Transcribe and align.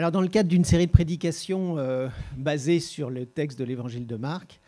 Alors, 0.00 0.12
dans 0.12 0.22
le 0.22 0.28
cadre 0.28 0.48
d'une 0.48 0.64
série 0.64 0.86
de 0.86 0.92
prédications 0.92 1.76
euh, 1.76 2.08
basées 2.34 2.80
sur 2.80 3.10
le 3.10 3.26
texte 3.26 3.58
de 3.58 3.64
l'évangile 3.64 4.06
de 4.06 4.16
Marc, 4.16 4.58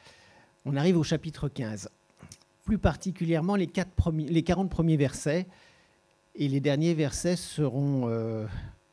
on 0.66 0.76
arrive 0.76 0.98
au 0.98 1.02
chapitre 1.02 1.48
15. 1.48 1.88
Plus 2.66 2.76
particulièrement 2.76 3.56
les, 3.56 3.66
les 4.28 4.42
40 4.42 4.68
premiers 4.68 4.98
versets. 4.98 5.46
Et 6.34 6.48
les 6.48 6.60
derniers 6.60 6.92
versets 6.92 7.36
seront 7.36 8.10
euh, 8.10 8.44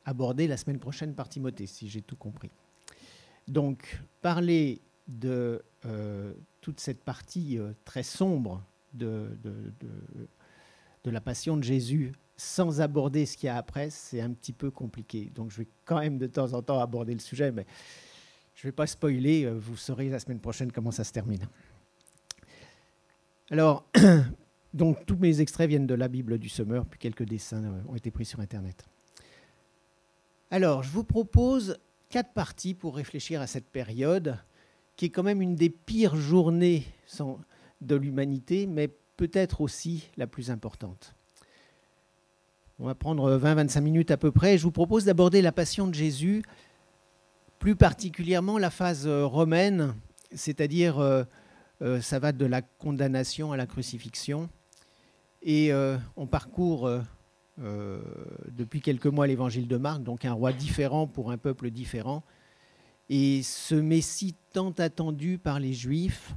abordés 0.06 0.48
la 0.48 0.56
semaine 0.56 0.80
prochaine 0.80 1.14
par 1.14 1.28
Timothée, 1.28 1.68
si 1.68 1.90
j'ai 1.90 2.02
tout 2.02 2.16
compris. 2.16 2.52
Donc, 3.50 4.00
parler 4.22 4.80
de 5.10 5.62
euh, 5.86 6.32
toute 6.62 6.80
cette 6.80 7.04
partie 7.04 7.60
très 7.84 8.04
sombre 8.04 8.64
de 8.94 9.28
la 11.04 11.20
passion 11.20 11.58
de 11.58 11.64
Jésus 11.64 12.14
sans 12.40 12.80
aborder 12.80 13.26
ce 13.26 13.36
qu'il 13.36 13.48
y 13.48 13.50
a 13.50 13.58
après, 13.58 13.90
c'est 13.90 14.22
un 14.22 14.32
petit 14.32 14.54
peu 14.54 14.72
compliqué. 14.72 15.30
Donc 15.36 15.52
je 15.52 15.58
vais 15.58 15.68
quand 15.84 16.00
même 16.00 16.18
de 16.18 16.28
temps 16.28 16.54
en 16.54 16.62
temps 16.62 16.80
aborder 16.80 17.14
le 17.14 17.20
sujet, 17.20 17.52
mais 17.52 17.66
je 18.56 18.66
ne 18.66 18.70
vais 18.70 18.76
pas 18.76 18.88
spoiler, 18.88 19.44
euh, 19.44 19.58
vous 19.58 19.76
saurez 19.76 20.08
la 20.08 20.20
semaine 20.20 20.40
prochaine 20.40 20.72
comment 20.72 20.92
ça 20.92 21.04
se 21.04 21.12
termine. 21.12 21.46
Alors, 23.52 23.86
donc 24.74 25.06
tous 25.06 25.18
mes 25.18 25.42
extraits 25.42 25.68
viennent 25.68 25.88
de 25.88 25.96
la 25.96 26.08
Bible 26.08 26.38
du 26.38 26.48
Semeur, 26.48 26.86
puis 26.86 26.98
quelques 26.98 27.26
dessins 27.26 27.64
euh, 27.64 27.82
ont 27.90 27.96
été 27.96 28.10
pris 28.10 28.26
sur 28.26 28.40
Internet. 28.40 28.86
Alors, 30.50 30.82
je 30.82 30.92
vous 30.92 31.04
propose 31.04 31.78
quatre 32.10 32.32
parties 32.32 32.74
pour 32.74 32.96
réfléchir 32.96 33.42
à 33.42 33.48
cette 33.48 33.70
période, 33.70 34.38
qui 34.96 35.06
est 35.06 35.10
quand 35.10 35.24
même 35.24 35.42
une 35.42 35.56
des 35.56 35.70
pires 35.70 36.16
journées 36.16 36.86
de 37.82 37.96
l'humanité, 37.96 38.66
mais 38.66 38.90
peut-être 39.18 39.60
aussi 39.60 40.10
la 40.16 40.26
plus 40.26 40.52
importante. 40.52 41.14
On 42.82 42.86
va 42.86 42.96
prendre 42.96 43.38
20-25 43.38 43.82
minutes 43.82 44.10
à 44.10 44.16
peu 44.16 44.32
près. 44.32 44.58
Je 44.58 44.64
vous 44.64 44.72
propose 44.72 45.04
d'aborder 45.04 45.42
la 45.42 45.52
passion 45.52 45.86
de 45.86 45.94
Jésus, 45.94 46.44
plus 47.60 47.76
particulièrement 47.76 48.58
la 48.58 48.70
phase 48.70 49.06
euh, 49.06 49.26
romaine, 49.26 49.96
c'est-à-dire 50.34 50.98
euh, 50.98 51.26
euh, 51.82 52.00
ça 52.00 52.20
va 52.20 52.32
de 52.32 52.46
la 52.46 52.62
condamnation 52.62 53.52
à 53.52 53.58
la 53.58 53.66
crucifixion. 53.66 54.48
Et 55.42 55.72
on 56.18 56.28
parcourt 56.28 56.90
depuis 57.58 58.82
quelques 58.82 59.06
mois 59.06 59.26
l'évangile 59.26 59.70
de 59.70 59.78
Marc, 59.78 60.04
donc 60.04 60.26
un 60.26 60.34
roi 60.34 60.52
différent 60.52 61.08
pour 61.08 61.32
un 61.32 61.38
peuple 61.38 61.72
différent. 61.72 62.24
Et 63.08 63.42
ce 63.42 63.76
Messie 63.76 64.36
tant 64.52 64.72
attendu 64.72 65.38
par 65.38 65.62
les 65.62 65.72
Juifs 65.72 66.36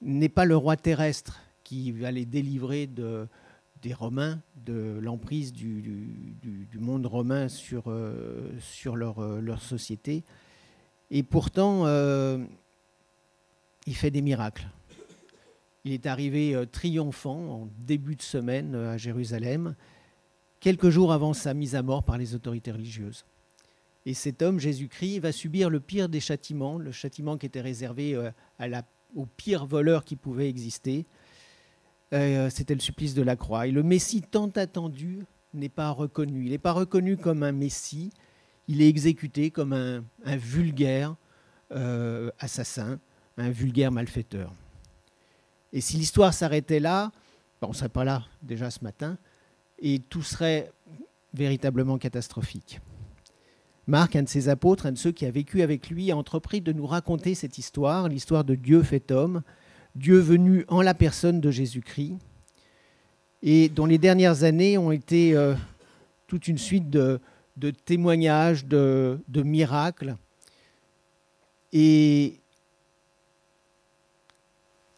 n'est 0.00 0.28
pas 0.28 0.44
le 0.44 0.56
roi 0.56 0.76
terrestre 0.76 1.40
qui 1.64 1.90
va 1.90 2.12
les 2.12 2.24
délivrer 2.24 2.86
de, 2.86 3.26
des 3.84 3.92
Romains, 3.92 4.40
de 4.64 4.98
l'emprise 5.02 5.52
du, 5.52 6.42
monde 6.80 7.04
romain 7.04 7.48
sur, 7.48 7.90
euh, 7.90 8.50
euh, 8.86 9.40
leur, 9.40 9.62
société. 9.62 10.24
Et 11.10 11.22
pourtant, 11.22 11.82
euh, 11.84 12.38
il 13.86 13.94
fait 13.94 14.10
des 14.10 14.22
miracles. 14.22 14.66
Il 15.84 15.92
est 15.92 16.06
arrivé 16.06 16.64
triomphant 16.72 17.36
en 17.36 17.68
début 17.80 18.16
de 18.16 18.22
semaine 18.22 18.74
à 18.74 18.96
Jérusalem, 18.96 19.74
quelques 20.60 20.88
jours 20.88 21.12
avant 21.12 21.34
sa 21.34 21.52
mise 21.52 21.74
à 21.74 21.82
mort 21.82 22.04
par 22.04 22.16
les 22.16 22.34
autorités 22.34 22.72
religieuses. 22.72 23.26
Et 24.06 24.14
cet 24.14 24.40
homme, 24.40 24.58
Jésus-Christ, 24.58 25.18
va 25.18 25.30
subir 25.30 25.68
le 25.68 25.80
pire 25.80 26.08
des 26.08 26.20
châtiments, 26.20 26.78
le 26.78 26.90
châtiment 26.90 27.36
qui 27.36 27.44
était 27.44 27.60
réservé 27.60 28.18
à 28.58 28.66
la, 28.66 28.82
aux 29.14 29.26
pires 29.26 29.66
voleurs 29.66 30.06
qui 30.06 30.16
pouvaient 30.16 30.48
exister, 30.48 31.04
euh, 32.14 32.48
c'était 32.50 32.74
le 32.74 32.80
supplice 32.80 33.14
de 33.14 33.22
la 33.22 33.36
croix. 33.36 33.66
Et 33.66 33.70
le 33.70 33.82
Messie 33.82 34.22
tant 34.22 34.48
attendu 34.48 35.24
n'est 35.52 35.68
pas 35.68 35.90
reconnu. 35.90 36.44
Il 36.44 36.50
n'est 36.50 36.58
pas 36.58 36.72
reconnu 36.72 37.16
comme 37.16 37.42
un 37.42 37.52
Messie, 37.52 38.10
il 38.68 38.80
est 38.80 38.88
exécuté 38.88 39.50
comme 39.50 39.72
un, 39.72 40.36
vulgaire 40.36 41.16
euh, 41.72 42.30
assassin, 42.38 42.98
un 43.36 43.50
vulgaire 43.50 43.92
malfaiteur. 43.92 44.52
Et 45.72 45.80
si 45.80 45.96
l'histoire 45.96 46.32
s'arrêtait 46.32 46.80
là, 46.80 47.10
on 47.62 47.68
ne 47.68 47.74
serait 47.74 47.88
pas 47.88 48.04
là 48.04 48.22
déjà 48.42 48.70
ce 48.70 48.84
matin, 48.84 49.18
et 49.78 49.98
tout 49.98 50.22
serait 50.22 50.70
véritablement 51.32 51.98
catastrophique. 51.98 52.80
Marc, 53.86 54.16
un 54.16 54.22
de 54.22 54.28
ses 54.28 54.48
apôtres, 54.48 54.86
un 54.86 54.92
de 54.92 54.98
ceux 54.98 55.12
qui 55.12 55.26
a 55.26 55.30
vécu 55.30 55.62
avec 55.62 55.90
lui, 55.90 56.10
a 56.10 56.16
entrepris 56.16 56.60
de 56.60 56.72
nous 56.72 56.86
raconter 56.86 57.34
cette 57.34 57.58
histoire, 57.58 58.08
l'histoire 58.08 58.44
de 58.44 58.54
Dieu 58.54 58.82
fait 58.82 59.10
homme, 59.10 59.42
Dieu 59.94 60.18
venu 60.18 60.64
en 60.68 60.82
la 60.82 60.94
personne 60.94 61.40
de 61.40 61.50
Jésus-Christ, 61.50 62.16
et 63.42 63.68
dont 63.68 63.86
les 63.86 63.98
dernières 63.98 64.42
années 64.42 64.76
ont 64.78 64.90
été 64.90 65.36
euh, 65.36 65.54
toute 66.26 66.48
une 66.48 66.58
suite 66.58 66.90
de, 66.90 67.20
témoignages, 67.84 68.64
de, 68.64 69.20
miracles. 69.28 70.16
Et 71.72 72.40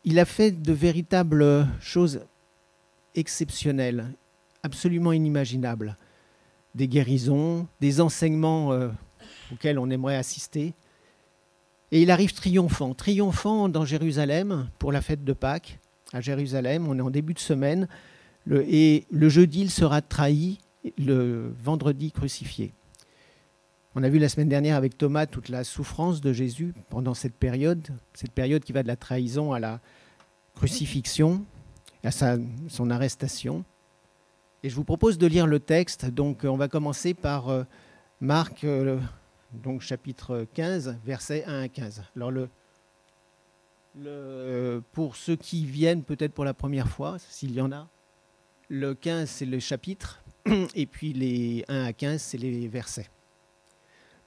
il 0.04 0.18
a 0.18 0.24
fait 0.24 0.52
de 0.52 0.72
véritables 0.72 1.66
choses 1.80 2.20
exceptionnelles, 3.14 4.06
absolument 4.62 5.12
inimaginables. 5.12 5.96
Des 6.74 6.88
guérisons, 6.88 7.66
des 7.80 8.00
enseignements 8.00 8.72
euh, 8.72 8.88
auxquels 9.52 9.78
on 9.78 9.90
aimerait 9.90 10.16
assister. 10.16 10.74
Et 11.92 12.02
il 12.02 12.10
arrive 12.10 12.32
triomphant, 12.32 12.94
triomphant 12.94 13.68
dans 13.68 13.84
Jérusalem 13.84 14.68
pour 14.78 14.92
la 14.92 15.00
fête 15.00 15.24
de 15.24 15.32
Pâques, 15.32 15.78
à 16.12 16.20
Jérusalem. 16.20 16.88
On 16.88 16.98
est 16.98 17.02
en 17.02 17.10
début 17.10 17.34
de 17.34 17.38
semaine. 17.38 17.88
et 18.50 19.06
le 19.10 19.28
jeudi, 19.28 19.62
il 19.62 19.70
sera 19.70 20.02
trahi, 20.02 20.58
le 20.98 21.54
vendredi 21.62 22.12
crucifié. 22.12 22.72
On 23.94 24.02
a 24.02 24.08
vu 24.08 24.18
la 24.18 24.28
semaine 24.28 24.48
dernière 24.48 24.76
avec 24.76 24.98
Thomas 24.98 25.26
toute 25.26 25.48
la 25.48 25.64
souffrance 25.64 26.20
de 26.20 26.32
Jésus 26.32 26.74
pendant 26.90 27.14
cette 27.14 27.34
période, 27.34 27.88
cette 28.12 28.32
période 28.32 28.62
qui 28.62 28.72
va 28.72 28.82
de 28.82 28.88
la 28.88 28.96
trahison 28.96 29.54
à 29.54 29.58
la 29.58 29.80
crucifixion, 30.54 31.44
à 32.04 32.10
son 32.10 32.90
arrestation. 32.90 33.64
Et 34.62 34.68
je 34.68 34.74
vous 34.74 34.84
propose 34.84 35.16
de 35.16 35.26
lire 35.26 35.46
le 35.46 35.60
texte. 35.60 36.10
Donc 36.10 36.44
on 36.44 36.56
va 36.56 36.68
commencer 36.68 37.14
par 37.14 37.48
euh, 37.48 37.64
Marc 38.20 38.64
euh, 38.64 38.98
donc 39.56 39.80
chapitre 39.80 40.46
15, 40.54 40.98
versets 41.04 41.44
1 41.46 41.62
à 41.62 41.68
15. 41.68 42.04
Alors 42.14 42.30
le, 42.30 42.48
pour 44.92 45.16
ceux 45.16 45.36
qui 45.36 45.64
viennent 45.64 46.02
peut-être 46.02 46.32
pour 46.32 46.44
la 46.44 46.54
première 46.54 46.88
fois, 46.88 47.18
s'il 47.18 47.52
y 47.52 47.60
en 47.60 47.72
a, 47.72 47.88
le 48.68 48.94
15 48.94 49.28
c'est 49.28 49.46
le 49.46 49.58
chapitre, 49.58 50.22
et 50.74 50.86
puis 50.86 51.12
les 51.12 51.64
1 51.68 51.84
à 51.84 51.92
15 51.92 52.20
c'est 52.20 52.38
les 52.38 52.68
versets. 52.68 53.08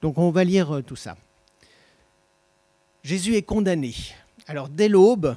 Donc 0.02 0.18
on 0.18 0.30
va 0.30 0.44
lire 0.44 0.76
euh, 0.76 0.82
tout 0.82 0.96
ça. 0.96 1.16
Jésus 3.02 3.36
est 3.36 3.42
condamné. 3.42 3.94
Alors 4.46 4.68
dès 4.68 4.88
l'aube, 4.88 5.36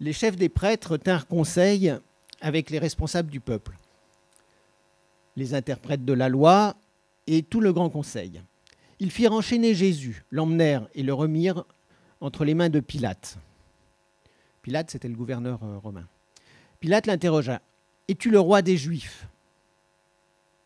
les 0.00 0.12
chefs 0.12 0.36
des 0.36 0.48
prêtres 0.48 0.96
tinrent 0.96 1.26
conseil 1.26 1.94
avec 2.40 2.70
les 2.70 2.78
responsables 2.78 3.30
du 3.30 3.40
peuple, 3.40 3.76
les 5.36 5.54
interprètes 5.54 6.04
de 6.04 6.12
la 6.12 6.28
loi 6.28 6.74
et 7.26 7.42
tout 7.42 7.60
le 7.60 7.72
grand 7.72 7.90
conseil. 7.90 8.42
Ils 8.98 9.10
firent 9.10 9.32
enchaîner 9.32 9.74
Jésus, 9.74 10.24
l'emmenèrent 10.30 10.88
et 10.94 11.02
le 11.02 11.12
remirent 11.12 11.64
entre 12.20 12.44
les 12.44 12.54
mains 12.54 12.68
de 12.68 12.80
Pilate. 12.80 13.38
Pilate, 14.62 14.90
c'était 14.90 15.08
le 15.08 15.16
gouverneur 15.16 15.60
euh, 15.64 15.78
romain. 15.78 16.06
Pilate 16.78 17.06
l'interrogea. 17.06 17.60
Es-tu 18.08 18.30
le 18.30 18.38
roi 18.38 18.62
des 18.62 18.76
Juifs? 18.76 19.26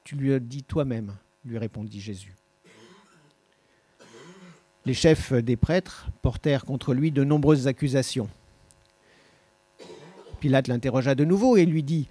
Tu 0.05 0.17
lui 0.17 0.33
as 0.35 0.39
dit 0.39 0.63
toi-même, 0.63 1.17
lui 1.45 1.59
répondit 1.59 2.01
Jésus. 2.01 2.35
Les 4.85 4.95
chefs 4.95 5.33
des 5.33 5.57
prêtres 5.57 6.09
portèrent 6.23 6.65
contre 6.65 6.95
lui 6.95 7.11
de 7.11 7.25
nombreuses 7.25 7.67
accusations. 7.67 8.29
Pilate 10.41 10.69
l'interrogea 10.69 11.15
de 11.15 11.25
nouveau 11.25 11.57
et 11.57 11.67
lui 11.67 11.83
dit 11.83 12.09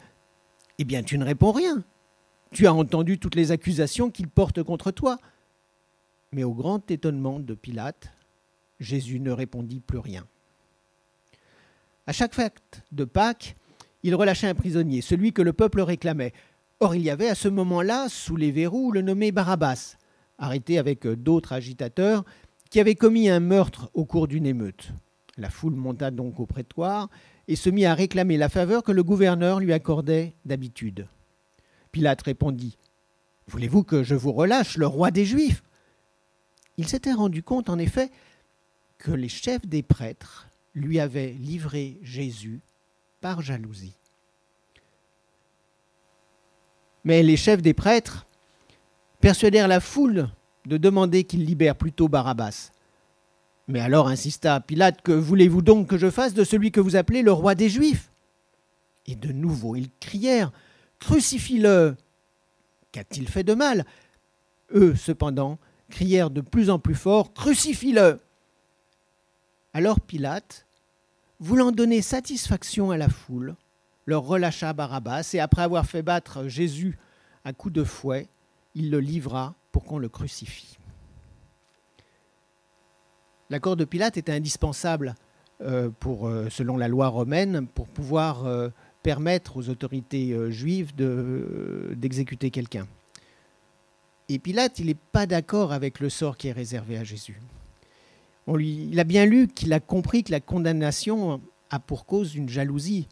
Eh 0.77 0.83
bien, 0.83 1.03
tu 1.03 1.17
ne 1.17 1.23
réponds 1.23 1.51
rien. 1.51 1.83
Tu 2.55 2.67
as 2.67 2.73
entendu 2.73 3.19
toutes 3.19 3.35
les 3.35 3.51
accusations 3.51 4.09
qu'il 4.09 4.29
porte 4.29 4.63
contre 4.63 4.89
toi. 4.89 5.17
Mais 6.31 6.45
au 6.45 6.53
grand 6.53 6.89
étonnement 6.89 7.37
de 7.37 7.53
Pilate, 7.53 8.13
Jésus 8.79 9.19
ne 9.19 9.31
répondit 9.31 9.81
plus 9.81 9.97
rien. 9.97 10.25
À 12.07 12.13
chaque 12.13 12.33
fête 12.33 12.81
de 12.93 13.03
Pâques, 13.03 13.57
il 14.03 14.15
relâchait 14.15 14.47
un 14.47 14.55
prisonnier, 14.55 15.01
celui 15.01 15.33
que 15.33 15.41
le 15.41 15.51
peuple 15.51 15.81
réclamait. 15.81 16.31
Or, 16.79 16.95
il 16.95 17.01
y 17.01 17.09
avait 17.09 17.27
à 17.27 17.35
ce 17.35 17.49
moment-là, 17.49 18.07
sous 18.07 18.37
les 18.37 18.51
verrous, 18.51 18.93
le 18.93 19.01
nommé 19.01 19.33
Barabbas, 19.33 19.97
arrêté 20.37 20.79
avec 20.79 21.05
d'autres 21.05 21.51
agitateurs, 21.51 22.23
qui 22.69 22.79
avaient 22.79 22.95
commis 22.95 23.27
un 23.27 23.41
meurtre 23.41 23.91
au 23.93 24.05
cours 24.05 24.29
d'une 24.29 24.45
émeute. 24.45 24.93
La 25.35 25.49
foule 25.49 25.75
monta 25.75 26.09
donc 26.09 26.39
au 26.39 26.45
prétoire 26.45 27.09
et 27.49 27.57
se 27.57 27.69
mit 27.69 27.85
à 27.85 27.93
réclamer 27.93 28.37
la 28.37 28.47
faveur 28.47 28.81
que 28.81 28.93
le 28.93 29.03
gouverneur 29.03 29.59
lui 29.59 29.73
accordait 29.73 30.35
d'habitude. 30.45 31.05
Pilate 31.95 32.23
répondit 32.23 32.77
Voulez-vous 33.47 33.83
que 33.83 34.03
je 34.03 34.15
vous 34.15 34.33
relâche, 34.33 34.75
le 34.75 34.85
roi 34.85 35.11
des 35.11 35.23
Juifs? 35.23 35.63
Il 36.75 36.89
s'était 36.89 37.13
rendu 37.13 37.41
compte, 37.41 37.69
en 37.69 37.79
effet, 37.79 38.11
que 38.97 39.11
les 39.11 39.29
chefs 39.29 39.65
des 39.65 39.81
prêtres 39.81 40.49
lui 40.73 40.99
avaient 40.99 41.31
livré 41.31 41.97
Jésus 42.01 42.59
par 43.21 43.41
jalousie. 43.41 43.95
Mais 47.05 47.23
les 47.23 47.37
chefs 47.37 47.61
des 47.61 47.73
prêtres, 47.73 48.27
persuadèrent 49.21 49.69
la 49.69 49.79
foule 49.79 50.27
de 50.65 50.75
demander 50.75 51.23
qu'il 51.23 51.45
libère 51.45 51.77
plutôt 51.77 52.09
Barabbas. 52.09 52.71
Mais 53.69 53.79
alors 53.79 54.09
insista 54.09 54.59
Pilate, 54.59 55.01
que 55.01 55.13
voulez-vous 55.13 55.61
donc 55.61 55.87
que 55.87 55.97
je 55.97 56.09
fasse 56.09 56.33
de 56.33 56.43
celui 56.43 56.73
que 56.73 56.81
vous 56.81 56.97
appelez 56.97 57.21
le 57.21 57.31
roi 57.31 57.55
des 57.55 57.69
Juifs? 57.69 58.11
Et 59.05 59.15
de 59.15 59.31
nouveau 59.31 59.77
ils 59.77 59.91
crièrent, 60.01 60.51
Crucifie-le. 61.05 61.95
Qu'a-t-il 62.91 63.29
fait 63.29 63.43
de 63.43 63.53
mal? 63.53 63.85
Eux, 64.73 64.95
cependant, 64.95 65.59
crièrent 65.87 66.31
de 66.31 66.41
plus 66.41 66.71
en 66.71 66.79
plus 66.79 66.95
fort, 66.95 67.31
Crucifie-le! 67.35 68.19
Alors 69.73 70.01
Pilate, 70.01 70.65
voulant 71.39 71.71
donner 71.71 72.01
satisfaction 72.01 72.89
à 72.89 72.97
la 72.97 73.07
foule, 73.07 73.55
leur 74.07 74.23
relâcha 74.23 74.73
Barabbas, 74.73 75.29
et 75.35 75.39
après 75.39 75.61
avoir 75.61 75.85
fait 75.85 76.01
battre 76.01 76.47
Jésus 76.47 76.97
à 77.43 77.53
coups 77.53 77.75
de 77.75 77.83
fouet, 77.83 78.27
il 78.73 78.89
le 78.89 78.99
livra 78.99 79.53
pour 79.71 79.83
qu'on 79.83 79.99
le 79.99 80.09
crucifie. 80.09 80.79
L'accord 83.51 83.75
de 83.75 83.85
Pilate 83.85 84.17
était 84.17 84.31
indispensable 84.31 85.13
euh, 85.61 85.91
euh, 86.07 86.49
selon 86.49 86.77
la 86.77 86.87
loi 86.87 87.09
romaine 87.09 87.67
pour 87.67 87.87
pouvoir 87.87 88.47
euh, 88.47 88.69
permettre 89.05 89.57
aux 89.57 89.69
autorités 89.69 90.35
juives 90.49 90.95
d'exécuter 90.95 92.49
quelqu'un. 92.49 92.87
Et 94.29 94.39
Pilate, 94.39 94.79
il 94.79 94.87
n'est 94.87 94.95
pas 94.95 95.27
d'accord 95.27 95.71
avec 95.73 95.99
le 95.99 96.09
sort 96.09 96.37
qui 96.37 96.47
est 96.47 96.51
réservé 96.51 96.97
à 96.97 97.03
Jésus. 97.03 97.39
Il 98.47 98.99
a 98.99 99.03
bien 99.03 99.27
lu 99.27 99.47
qu'il 99.47 99.73
a 99.73 99.79
compris 99.79 100.23
que 100.23 100.31
la 100.31 100.39
condamnation 100.39 101.39
a 101.69 101.77
pour 101.77 102.07
cause 102.07 102.33
une 102.33 102.49
jalousie 102.49 103.07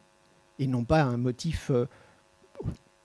et 0.58 0.66
non 0.66 0.84
pas 0.84 1.04
un 1.04 1.18
motif 1.18 1.70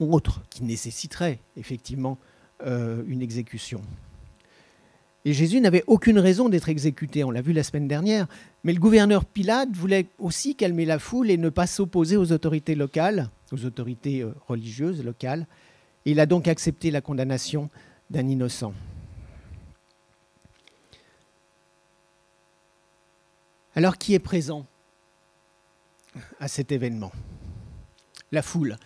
autre 0.00 0.40
qui 0.48 0.64
nécessiterait 0.64 1.40
effectivement 1.58 2.16
une 2.64 3.20
exécution. 3.20 3.82
Et 5.28 5.34
Jésus 5.34 5.60
n'avait 5.60 5.84
aucune 5.86 6.18
raison 6.18 6.48
d'être 6.48 6.70
exécuté, 6.70 7.22
on 7.22 7.30
l'a 7.30 7.42
vu 7.42 7.52
la 7.52 7.62
semaine 7.62 7.86
dernière. 7.86 8.26
Mais 8.64 8.72
le 8.72 8.80
gouverneur 8.80 9.26
Pilate 9.26 9.68
voulait 9.76 10.06
aussi 10.18 10.54
calmer 10.54 10.86
la 10.86 10.98
foule 10.98 11.30
et 11.30 11.36
ne 11.36 11.50
pas 11.50 11.66
s'opposer 11.66 12.16
aux 12.16 12.32
autorités 12.32 12.74
locales, 12.74 13.28
aux 13.52 13.66
autorités 13.66 14.22
euh, 14.22 14.32
religieuses 14.46 15.04
locales. 15.04 15.46
Et 16.06 16.12
il 16.12 16.20
a 16.20 16.24
donc 16.24 16.48
accepté 16.48 16.90
la 16.90 17.02
condamnation 17.02 17.68
d'un 18.08 18.26
innocent. 18.26 18.72
Alors 23.74 23.98
qui 23.98 24.14
est 24.14 24.18
présent 24.20 24.64
à 26.40 26.48
cet 26.48 26.72
événement? 26.72 27.12
La 28.32 28.40
foule. 28.40 28.78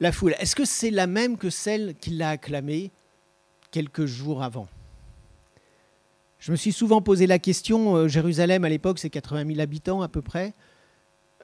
La 0.00 0.12
foule. 0.12 0.34
Est-ce 0.40 0.56
que 0.56 0.66
c'est 0.66 0.90
la 0.90 1.06
même 1.06 1.38
que 1.38 1.48
celle 1.48 1.94
qui 1.94 2.10
l'a 2.10 2.28
acclamé 2.28 2.90
quelques 3.70 4.04
jours 4.04 4.42
avant? 4.42 4.68
Je 6.46 6.52
me 6.52 6.56
suis 6.56 6.70
souvent 6.70 7.02
posé 7.02 7.26
la 7.26 7.40
question, 7.40 7.96
euh, 7.96 8.06
Jérusalem 8.06 8.64
à 8.64 8.68
l'époque 8.68 9.00
c'est 9.00 9.10
80 9.10 9.48
000 9.48 9.58
habitants 9.58 10.00
à 10.00 10.06
peu 10.06 10.22
près. 10.22 10.54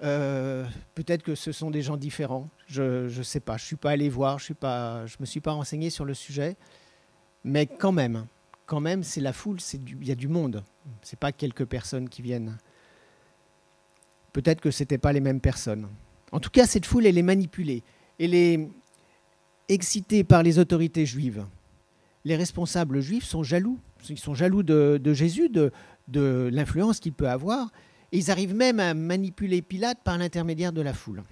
Euh, 0.04 0.64
peut-être 0.94 1.24
que 1.24 1.34
ce 1.34 1.50
sont 1.50 1.72
des 1.72 1.82
gens 1.82 1.96
différents. 1.96 2.48
Je 2.68 3.06
ne 3.06 3.22
sais 3.24 3.40
pas. 3.40 3.56
Je 3.56 3.64
ne 3.64 3.66
suis 3.66 3.76
pas 3.76 3.90
allé 3.90 4.08
voir. 4.08 4.38
Je 4.38 4.52
ne 4.52 5.08
me 5.18 5.26
suis 5.26 5.40
pas 5.40 5.52
renseigné 5.54 5.90
sur 5.90 6.04
le 6.04 6.14
sujet. 6.14 6.56
Mais 7.42 7.66
quand 7.66 7.90
même, 7.90 8.26
quand 8.64 8.78
même, 8.78 9.02
c'est 9.02 9.20
la 9.20 9.32
foule. 9.32 9.58
Il 9.74 10.06
y 10.06 10.12
a 10.12 10.14
du 10.14 10.28
monde. 10.28 10.62
Ce 11.02 11.16
n'est 11.16 11.18
pas 11.18 11.32
quelques 11.32 11.64
personnes 11.64 12.08
qui 12.08 12.22
viennent. 12.22 12.56
Peut-être 14.32 14.60
que 14.60 14.70
ce 14.70 14.84
n'étaient 14.84 14.98
pas 14.98 15.12
les 15.12 15.20
mêmes 15.20 15.40
personnes. 15.40 15.88
En 16.30 16.38
tout 16.38 16.50
cas, 16.50 16.64
cette 16.64 16.86
foule, 16.86 17.06
elle 17.06 17.18
est 17.18 17.22
manipulée. 17.22 17.82
Elle 18.20 18.34
est 18.34 18.68
excitée 19.68 20.22
par 20.22 20.44
les 20.44 20.60
autorités 20.60 21.06
juives. 21.06 21.44
Les 22.24 22.36
responsables 22.36 23.00
juifs 23.00 23.24
sont 23.24 23.42
jaloux 23.42 23.78
ils 24.10 24.18
sont 24.18 24.34
jaloux 24.34 24.62
de, 24.62 25.12
Jésus, 25.12 25.48
de, 25.48 26.50
l'influence 26.52 27.00
qu'il 27.00 27.12
peut 27.12 27.28
avoir, 27.28 27.70
et 28.10 28.18
ils 28.18 28.30
arrivent 28.30 28.54
même 28.54 28.80
à 28.80 28.94
manipuler 28.94 29.62
Pilate 29.62 29.98
par 30.02 30.18
l'intermédiaire 30.18 30.72
de 30.72 30.82
la 30.82 30.92
foule. 30.92 31.22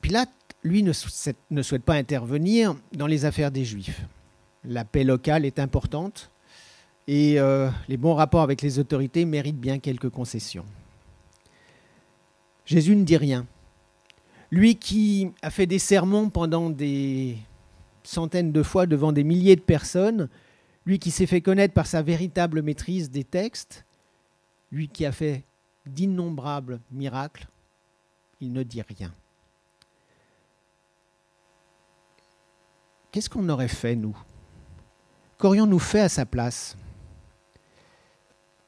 Pilate, 0.00 0.30
lui, 0.62 0.82
ne, 0.82 0.92
souhaite 0.92 1.82
pas 1.84 1.94
intervenir 1.94 2.76
dans 2.92 3.06
les 3.06 3.24
affaires 3.24 3.50
des 3.50 3.64
Juifs. 3.64 4.02
La 4.64 4.84
paix 4.84 5.04
locale 5.04 5.44
est 5.44 5.58
importante 5.58 6.30
et 7.06 7.38
euh, 7.38 7.70
les 7.88 7.96
bons 7.96 8.14
rapports 8.14 8.42
avec 8.42 8.62
les 8.62 8.78
autorités 8.78 9.24
méritent 9.24 9.60
bien 9.60 9.78
quelques 9.78 10.10
concessions. 10.10 10.64
Jésus 12.64 12.96
ne 12.96 13.04
dit 13.04 13.16
rien. 13.16 13.46
Lui 14.50 14.74
qui 14.74 15.30
a 15.40 15.50
fait 15.50 15.66
des 15.66 15.78
sermons 15.78 16.30
pendant 16.30 16.68
des 16.68 17.38
centaines 18.06 18.52
de 18.52 18.62
fois 18.62 18.86
devant 18.86 19.12
des 19.12 19.24
milliers 19.24 19.56
de 19.56 19.60
personnes, 19.60 20.28
lui 20.84 20.98
qui 20.98 21.10
s'est 21.10 21.26
fait 21.26 21.40
connaître 21.40 21.74
par 21.74 21.86
sa 21.86 22.02
véritable 22.02 22.62
maîtrise 22.62 23.10
des 23.10 23.24
textes, 23.24 23.84
lui 24.70 24.88
qui 24.88 25.04
a 25.04 25.12
fait 25.12 25.44
d'innombrables 25.86 26.80
miracles, 26.90 27.46
il 28.40 28.52
ne 28.52 28.62
dit 28.62 28.82
rien. 28.82 29.12
Qu'est-ce 33.10 33.30
qu'on 33.30 33.48
aurait 33.48 33.68
fait, 33.68 33.96
nous? 33.96 34.16
Qu'aurions-nous 35.38 35.78
fait 35.78 36.00
à 36.00 36.08
sa 36.08 36.26
place? 36.26 36.76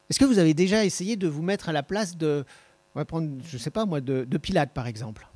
Est-ce 0.09 0.19
que 0.19 0.25
vous 0.25 0.39
avez 0.39 0.55
déjà 0.55 0.85
essayé 0.85 1.17
de 1.17 1.29
vous 1.29 1.43
mettre 1.43 1.69
à 1.69 1.73
la 1.73 1.83
place 1.83 2.17
de, 2.17 2.45
on 2.95 2.99
va 2.99 3.05
prendre, 3.05 3.31
je 3.45 3.57
ne 3.57 3.61
sais 3.61 3.71
pas 3.71 3.85
moi, 3.85 4.01
de, 4.01 4.25
de 4.25 4.39
Pilate 4.39 4.73
par 4.73 4.87
exemple? 4.87 5.29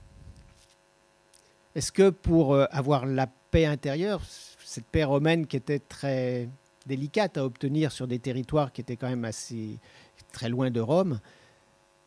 Est-ce 1.74 1.92
que 1.92 2.10
pour 2.10 2.54
euh, 2.54 2.66
avoir 2.70 3.06
la 3.06 3.28
paix 3.52 3.66
intérieure, 3.66 4.20
cette 4.64 4.86
paix 4.86 5.04
romaine 5.04 5.46
qui 5.46 5.56
était 5.56 5.78
très 5.78 6.48
délicate 6.86 7.36
à 7.36 7.44
obtenir 7.44 7.92
sur 7.92 8.08
des 8.08 8.18
territoires 8.18 8.72
qui 8.72 8.80
étaient 8.80 8.96
quand 8.96 9.08
même 9.08 9.26
assez 9.26 9.78
très 10.32 10.48
loin 10.48 10.70
de 10.70 10.80
Rome, 10.80 11.20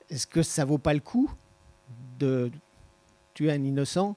est-ce 0.10 0.28
que 0.28 0.42
ça 0.42 0.66
vaut 0.66 0.80
pas 0.80 0.94
le 0.94 1.00
coup 1.00 1.32
de 2.20 2.52
tuer 3.36 3.52
un 3.52 3.64
innocent 3.64 4.16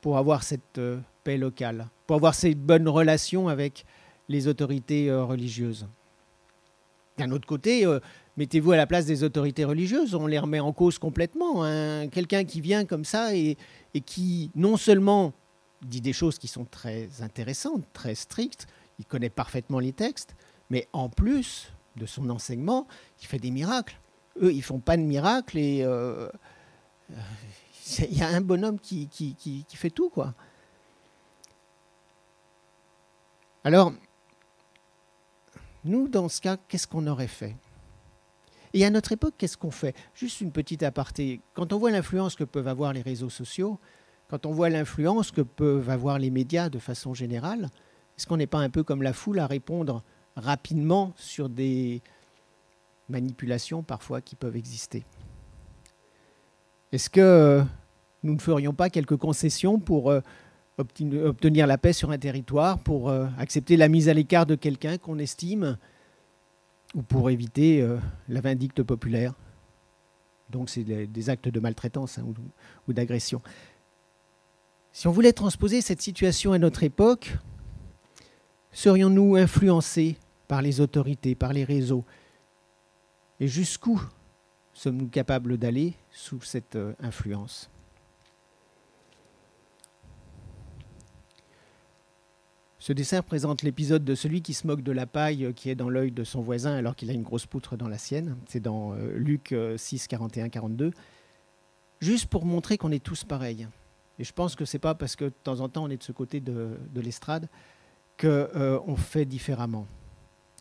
pour 0.00 0.16
avoir 0.16 0.42
cette 0.42 0.78
euh, 0.78 0.98
paix 1.22 1.36
locale, 1.36 1.86
pour 2.06 2.16
avoir 2.16 2.34
ces 2.34 2.54
bonnes 2.54 2.88
relations 2.88 3.48
avec 3.48 3.84
les 4.28 4.48
autorités 4.48 5.10
euh, 5.10 5.22
religieuses? 5.22 5.86
D'un 7.18 7.30
autre 7.30 7.46
côté, 7.46 7.84
euh, 7.84 8.00
mettez-vous 8.38 8.72
à 8.72 8.76
la 8.76 8.86
place 8.86 9.04
des 9.04 9.22
autorités 9.22 9.64
religieuses, 9.64 10.14
on 10.14 10.26
les 10.26 10.38
remet 10.38 10.60
en 10.60 10.72
cause 10.72 10.98
complètement. 10.98 11.62
Hein. 11.62 12.08
Quelqu'un 12.08 12.44
qui 12.44 12.62
vient 12.62 12.86
comme 12.86 13.04
ça 13.04 13.36
et, 13.36 13.58
et 13.92 14.00
qui 14.00 14.50
non 14.54 14.78
seulement 14.78 15.34
dit 15.84 16.00
des 16.00 16.12
choses 16.12 16.38
qui 16.38 16.48
sont 16.48 16.64
très 16.64 17.08
intéressantes, 17.20 17.84
très 17.92 18.14
strictes. 18.14 18.66
Il 18.98 19.04
connaît 19.04 19.30
parfaitement 19.30 19.78
les 19.78 19.92
textes, 19.92 20.34
mais 20.70 20.88
en 20.92 21.08
plus 21.08 21.72
de 21.96 22.06
son 22.06 22.30
enseignement, 22.30 22.86
il 23.20 23.26
fait 23.26 23.38
des 23.38 23.50
miracles. 23.50 23.98
Eux, 24.42 24.52
ils 24.52 24.62
font 24.62 24.80
pas 24.80 24.96
de 24.96 25.02
miracles 25.02 25.58
et 25.58 25.82
euh, 25.82 26.28
il 27.98 28.18
y 28.18 28.22
a 28.22 28.28
un 28.28 28.40
bonhomme 28.40 28.80
qui, 28.80 29.08
fait 29.74 29.90
tout. 29.90 30.12
Alors, 33.62 33.92
nous, 35.84 36.08
dans 36.08 36.28
ce 36.28 36.40
cas, 36.40 36.56
qu'est-ce 36.68 36.86
qu'on 36.86 37.06
aurait 37.06 37.28
fait? 37.28 37.56
Et 38.72 38.84
à 38.84 38.90
notre 38.90 39.12
époque, 39.12 39.34
qu'est-ce 39.38 39.56
qu'on 39.56 39.70
fait? 39.70 39.94
Juste 40.14 40.40
une 40.40 40.50
petite 40.50 40.82
aparté. 40.82 41.40
Quand 41.52 41.72
on 41.72 41.78
voit 41.78 41.92
l'influence 41.92 42.34
que 42.34 42.42
peuvent 42.42 42.66
avoir 42.66 42.92
les 42.92 43.02
réseaux 43.02 43.30
sociaux, 43.30 43.78
quand 44.28 44.46
on 44.46 44.52
voit 44.52 44.70
l'influence 44.70 45.30
que 45.30 45.42
peuvent 45.42 45.90
avoir 45.90 46.18
les 46.18 46.30
médias 46.30 46.68
de 46.68 46.78
façon 46.78 47.14
générale, 47.14 47.68
est-ce 48.16 48.26
qu'on 48.26 48.36
n'est 48.36 48.46
pas 48.46 48.58
un 48.58 48.70
peu 48.70 48.82
comme 48.82 49.02
la 49.02 49.12
foule 49.12 49.38
à 49.38 49.46
répondre 49.46 50.02
rapidement 50.36 51.12
sur 51.16 51.48
des 51.48 52.02
manipulations 53.08 53.82
parfois 53.82 54.20
qui 54.20 54.36
peuvent 54.36 54.56
exister? 54.56 55.04
Est-ce 56.92 57.10
que 57.10 57.62
nous 58.22 58.34
ne 58.34 58.40
ferions 58.40 58.72
pas 58.72 58.88
quelques 58.88 59.16
concessions 59.16 59.78
pour 59.78 60.10
euh, 60.10 60.20
obtenir 60.78 61.66
la 61.66 61.76
paix 61.76 61.92
sur 61.92 62.10
un 62.10 62.18
territoire, 62.18 62.78
pour 62.78 63.10
euh, 63.10 63.26
accepter 63.38 63.76
la 63.76 63.88
mise 63.88 64.08
à 64.08 64.14
l'écart 64.14 64.46
de 64.46 64.54
quelqu'un 64.54 64.96
qu'on 64.96 65.18
estime, 65.18 65.76
ou 66.94 67.02
pour 67.02 67.30
éviter 67.30 67.82
euh, 67.82 67.98
la 68.28 68.40
vindicte 68.40 68.82
populaire? 68.82 69.34
Donc 70.50 70.70
c'est 70.70 70.84
des 70.84 71.30
actes 71.30 71.48
de 71.48 71.58
maltraitance 71.58 72.18
hein, 72.18 72.26
ou 72.86 72.92
d'agression. 72.92 73.42
Si 74.94 75.08
on 75.08 75.10
voulait 75.10 75.32
transposer 75.32 75.80
cette 75.80 76.00
situation 76.00 76.52
à 76.52 76.58
notre 76.58 76.84
époque, 76.84 77.36
serions-nous 78.70 79.34
influencés 79.34 80.16
par 80.46 80.62
les 80.62 80.80
autorités, 80.80 81.34
par 81.34 81.52
les 81.52 81.64
réseaux? 81.64 82.04
Et 83.40 83.48
jusqu'où 83.48 84.00
sommes-nous 84.72 85.08
capables 85.08 85.58
d'aller 85.58 85.94
sous 86.12 86.40
cette 86.42 86.76
euh, 86.76 86.94
influence? 87.00 87.68
Ce 92.78 92.92
dessin 92.92 93.20
présente 93.22 93.62
l'épisode 93.62 94.04
de 94.04 94.14
celui 94.14 94.42
qui 94.42 94.54
se 94.54 94.64
moque 94.64 94.82
de 94.82 94.92
la 94.92 95.06
paille 95.06 95.52
qui 95.54 95.70
est 95.70 95.74
dans 95.74 95.88
l'œil 95.88 96.12
de 96.12 96.22
son 96.22 96.40
voisin 96.40 96.72
alors 96.72 96.94
qu'il 96.94 97.10
a 97.10 97.14
une 97.14 97.24
grosse 97.24 97.46
poutre 97.46 97.76
dans 97.76 97.88
la 97.88 97.98
sienne. 97.98 98.36
C'est 98.46 98.60
dans 98.60 98.92
euh, 98.92 99.16
Luc 99.16 99.52
6, 99.76 100.06
41, 100.06 100.50
42. 100.50 100.92
Juste 101.98 102.26
pour 102.26 102.44
montrer 102.44 102.78
qu'on 102.78 102.92
est 102.92 103.02
tous 103.02 103.24
pareils 103.24 103.66
Et 104.18 104.24
je 104.24 104.32
pense 104.32 104.54
que 104.54 104.64
ce 104.64 104.76
n'est 104.76 104.80
pas 104.80 104.94
parce 104.94 105.16
que 105.16 105.24
de 105.24 105.34
temps 105.42 105.60
en 105.60 105.68
temps 105.68 105.84
on 105.84 105.90
est 105.90 105.96
de 105.96 106.02
ce 106.02 106.12
côté 106.12 106.40
de, 106.40 106.78
l'estrade 106.94 107.48
qu'on 108.20 108.26
euh, 108.26 108.96
fait 108.96 109.24
différemment. 109.24 109.86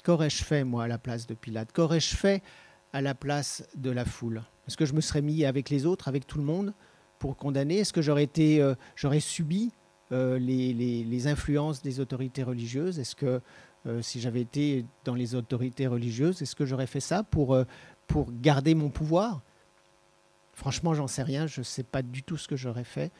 Qu'aurais-je 0.04 0.44
fait, 0.44 0.64
moi, 0.64 0.84
à 0.86 0.88
la 0.88 0.98
place 0.98 1.28
de 1.28 1.34
Pilate? 1.34 1.72
Qu'aurais-je 1.72 2.16
fait 2.16 2.42
à 2.92 3.02
la 3.02 3.14
place 3.14 3.64
de 3.76 3.90
la 3.90 4.06
foule? 4.06 4.44
Est-ce 4.68 4.76
que 4.76 4.86
je 4.86 4.94
me 4.94 5.02
serais 5.02 5.22
mis 5.22 5.46
avec 5.46 5.70
les 5.70 5.86
autres, 5.86 6.08
avec 6.08 6.28
tout 6.28 6.38
le 6.38 6.44
monde, 6.44 6.74
pour 7.20 7.38
condamner? 7.38 7.78
Est-ce 7.78 7.94
que 7.94 8.02
j'aurais, 8.02 8.24
été, 8.24 8.62
euh, 8.62 8.76
j'aurais 8.96 9.20
subi 9.20 9.72
euh, 10.12 10.38
les, 10.40 11.28
influences 11.28 11.82
des 11.82 12.00
autorités 12.00 12.44
religieuses? 12.44 13.00
Est-ce 13.00 13.16
que 13.16 13.42
si 14.00 14.22
j'avais 14.22 14.40
été 14.40 14.86
dans 15.04 15.14
les 15.14 15.36
autorités 15.36 15.88
religieuses, 15.88 16.42
est-ce 16.42 16.56
que 16.56 16.66
j'aurais 16.66 16.88
fait 16.88 17.02
ça 17.02 17.22
pour, 17.22 17.58
pour 18.08 18.32
garder 18.32 18.76
mon 18.76 18.90
pouvoir? 18.90 19.42
Franchement, 20.54 20.94
j'en 20.94 21.08
sais 21.08 21.24
rien. 21.24 21.48
Je 21.48 21.62
ne 21.62 21.66
sais 21.66 21.84
pas 21.84 22.02
du 22.02 22.24
tout 22.24 22.38
ce 22.38 22.48
que 22.48 22.56
j'aurais 22.56 22.84
fait. 22.84 23.12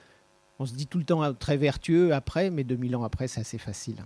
On 0.60 0.66
se 0.66 0.74
dit 0.74 0.88
tout 0.88 0.98
le 0.98 1.06
temps 1.06 1.24
euh, 1.24 1.34
très 1.34 1.58
vertueux 1.58 2.14
après, 2.14 2.50
mais 2.50 2.64
2000 2.64 2.96
ans 2.96 3.04
après, 3.04 3.28
c'est 3.28 3.42
assez 3.42 3.58
facile. 3.58 3.98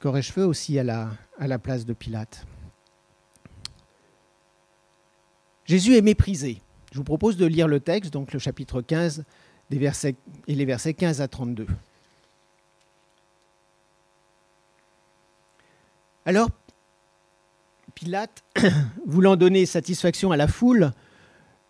Qu'aurais-je 0.00 0.40
aussi 0.40 0.78
à 0.78 0.84
la, 0.84 1.10
à 1.38 1.46
la 1.46 1.58
place 1.58 1.86
de 1.86 1.92
Pilate? 1.92 2.44
Jésus 5.64 5.96
est 5.96 6.02
méprisé. 6.02 6.60
Je 6.92 6.98
vous 6.98 7.04
propose 7.04 7.36
de 7.36 7.46
lire 7.46 7.68
le 7.68 7.80
texte, 7.80 8.12
donc 8.12 8.32
le 8.32 8.38
chapitre 8.38 8.82
15 8.82 9.24
des 9.70 9.78
versets, 9.78 10.16
et 10.46 10.54
les 10.54 10.64
versets 10.64 10.92
15 10.92 11.20
à 11.20 11.28
32. 11.28 11.66
Alors, 16.26 16.50
Pilate, 17.94 18.44
voulant 19.06 19.36
donner 19.36 19.66
satisfaction 19.66 20.30
à 20.30 20.36
la 20.36 20.46
foule, 20.46 20.92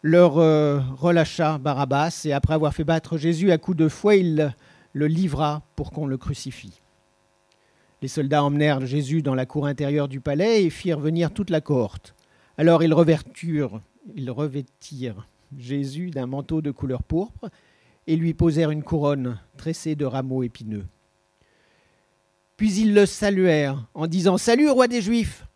leur 0.03 0.39
euh, 0.39 0.81
relâcha 0.97 1.59
Barabbas, 1.59 2.23
et 2.25 2.33
après 2.33 2.55
avoir 2.55 2.75
fait 2.75 2.85
battre 2.85 3.17
Jésus 3.17 3.53
à 3.53 3.59
coups 3.59 3.77
de 3.77 3.89
fouet, 3.89 4.21
il 4.21 4.55
le 4.93 5.07
livra 5.07 5.63
pour 5.77 5.93
qu'on 5.93 6.07
le 6.07 6.19
crucifie. 6.19 6.81
Les 8.03 8.09
soldats 8.09 8.43
emmenèrent 8.43 8.85
Jésus 8.85 9.23
dans 9.23 9.37
la 9.37 9.47
cour 9.47 9.67
intérieure 9.67 10.09
du 10.09 10.21
palais 10.21 10.65
et 10.65 10.71
firent 10.71 10.99
venir 10.99 11.33
toute 11.33 11.51
la 11.51 11.61
cohorte. 11.61 12.17
Alors 12.59 12.83
ils 12.83 12.93
revêtirent, 12.93 13.81
ils 14.17 14.31
revêtirent 14.31 15.29
Jésus 15.57 16.11
d'un 16.11 16.27
manteau 16.27 16.63
de 16.63 16.73
couleur 16.73 17.05
pourpre 17.05 17.49
et 18.09 18.17
lui 18.17 18.35
posèrent 18.35 18.73
une 18.73 18.83
couronne 18.83 19.39
tressée 19.57 19.95
de 19.95 20.05
rameaux 20.05 20.43
épineux. 20.43 20.85
Puis 22.57 22.75
ils 22.75 22.93
le 22.93 23.07
saluèrent 23.07 23.87
en 23.95 24.09
disant 24.09 24.37
Salut, 24.37 24.69
roi 24.69 24.89
des 24.89 25.01
Juifs 25.01 25.47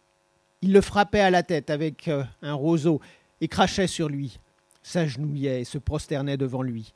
Ils 0.62 0.72
le 0.72 0.80
frappaient 0.80 1.20
à 1.20 1.30
la 1.30 1.42
tête 1.42 1.70
avec 1.70 2.06
euh, 2.06 2.22
un 2.42 2.54
roseau 2.54 3.00
et 3.40 3.48
crachaient 3.48 3.86
sur 3.86 4.08
lui, 4.08 4.38
s'agenouillaient 4.82 5.62
et 5.62 5.64
se 5.64 5.78
prosternaient 5.78 6.36
devant 6.36 6.62
lui. 6.62 6.94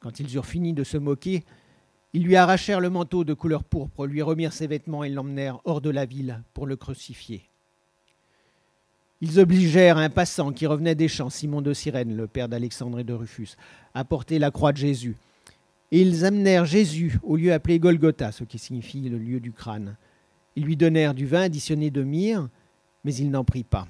Quand 0.00 0.18
ils 0.18 0.34
eurent 0.34 0.46
fini 0.46 0.72
de 0.72 0.84
se 0.84 0.96
moquer, 0.96 1.44
ils 2.12 2.24
lui 2.24 2.36
arrachèrent 2.36 2.80
le 2.80 2.90
manteau 2.90 3.24
de 3.24 3.34
couleur 3.34 3.64
pourpre, 3.64 4.06
lui 4.06 4.20
remirent 4.20 4.52
ses 4.52 4.66
vêtements 4.66 5.04
et 5.04 5.08
l'emmenèrent 5.08 5.60
hors 5.64 5.80
de 5.80 5.90
la 5.90 6.04
ville 6.04 6.42
pour 6.52 6.66
le 6.66 6.76
crucifier. 6.76 7.48
Ils 9.20 9.38
obligèrent 9.38 9.98
un 9.98 10.10
passant 10.10 10.52
qui 10.52 10.66
revenait 10.66 10.96
des 10.96 11.06
champs, 11.06 11.30
Simon 11.30 11.62
de 11.62 11.72
Cyrène, 11.72 12.16
le 12.16 12.26
père 12.26 12.48
d'Alexandre 12.48 12.98
et 12.98 13.04
de 13.04 13.12
Rufus, 13.12 13.50
à 13.94 14.04
porter 14.04 14.40
la 14.40 14.50
croix 14.50 14.72
de 14.72 14.78
Jésus. 14.78 15.16
Et 15.92 16.02
ils 16.02 16.24
amenèrent 16.24 16.64
Jésus 16.64 17.18
au 17.22 17.36
lieu 17.36 17.52
appelé 17.52 17.78
Golgotha, 17.78 18.32
ce 18.32 18.42
qui 18.42 18.58
signifie 18.58 19.08
le 19.08 19.18
lieu 19.18 19.38
du 19.38 19.52
crâne. 19.52 19.96
Ils 20.56 20.64
lui 20.64 20.76
donnèrent 20.76 21.14
du 21.14 21.26
vin 21.26 21.42
additionné 21.42 21.90
de 21.90 22.02
myrrhe, 22.02 22.48
mais 23.04 23.14
il 23.14 23.30
n'en 23.30 23.44
prit 23.44 23.62
pas. 23.62 23.86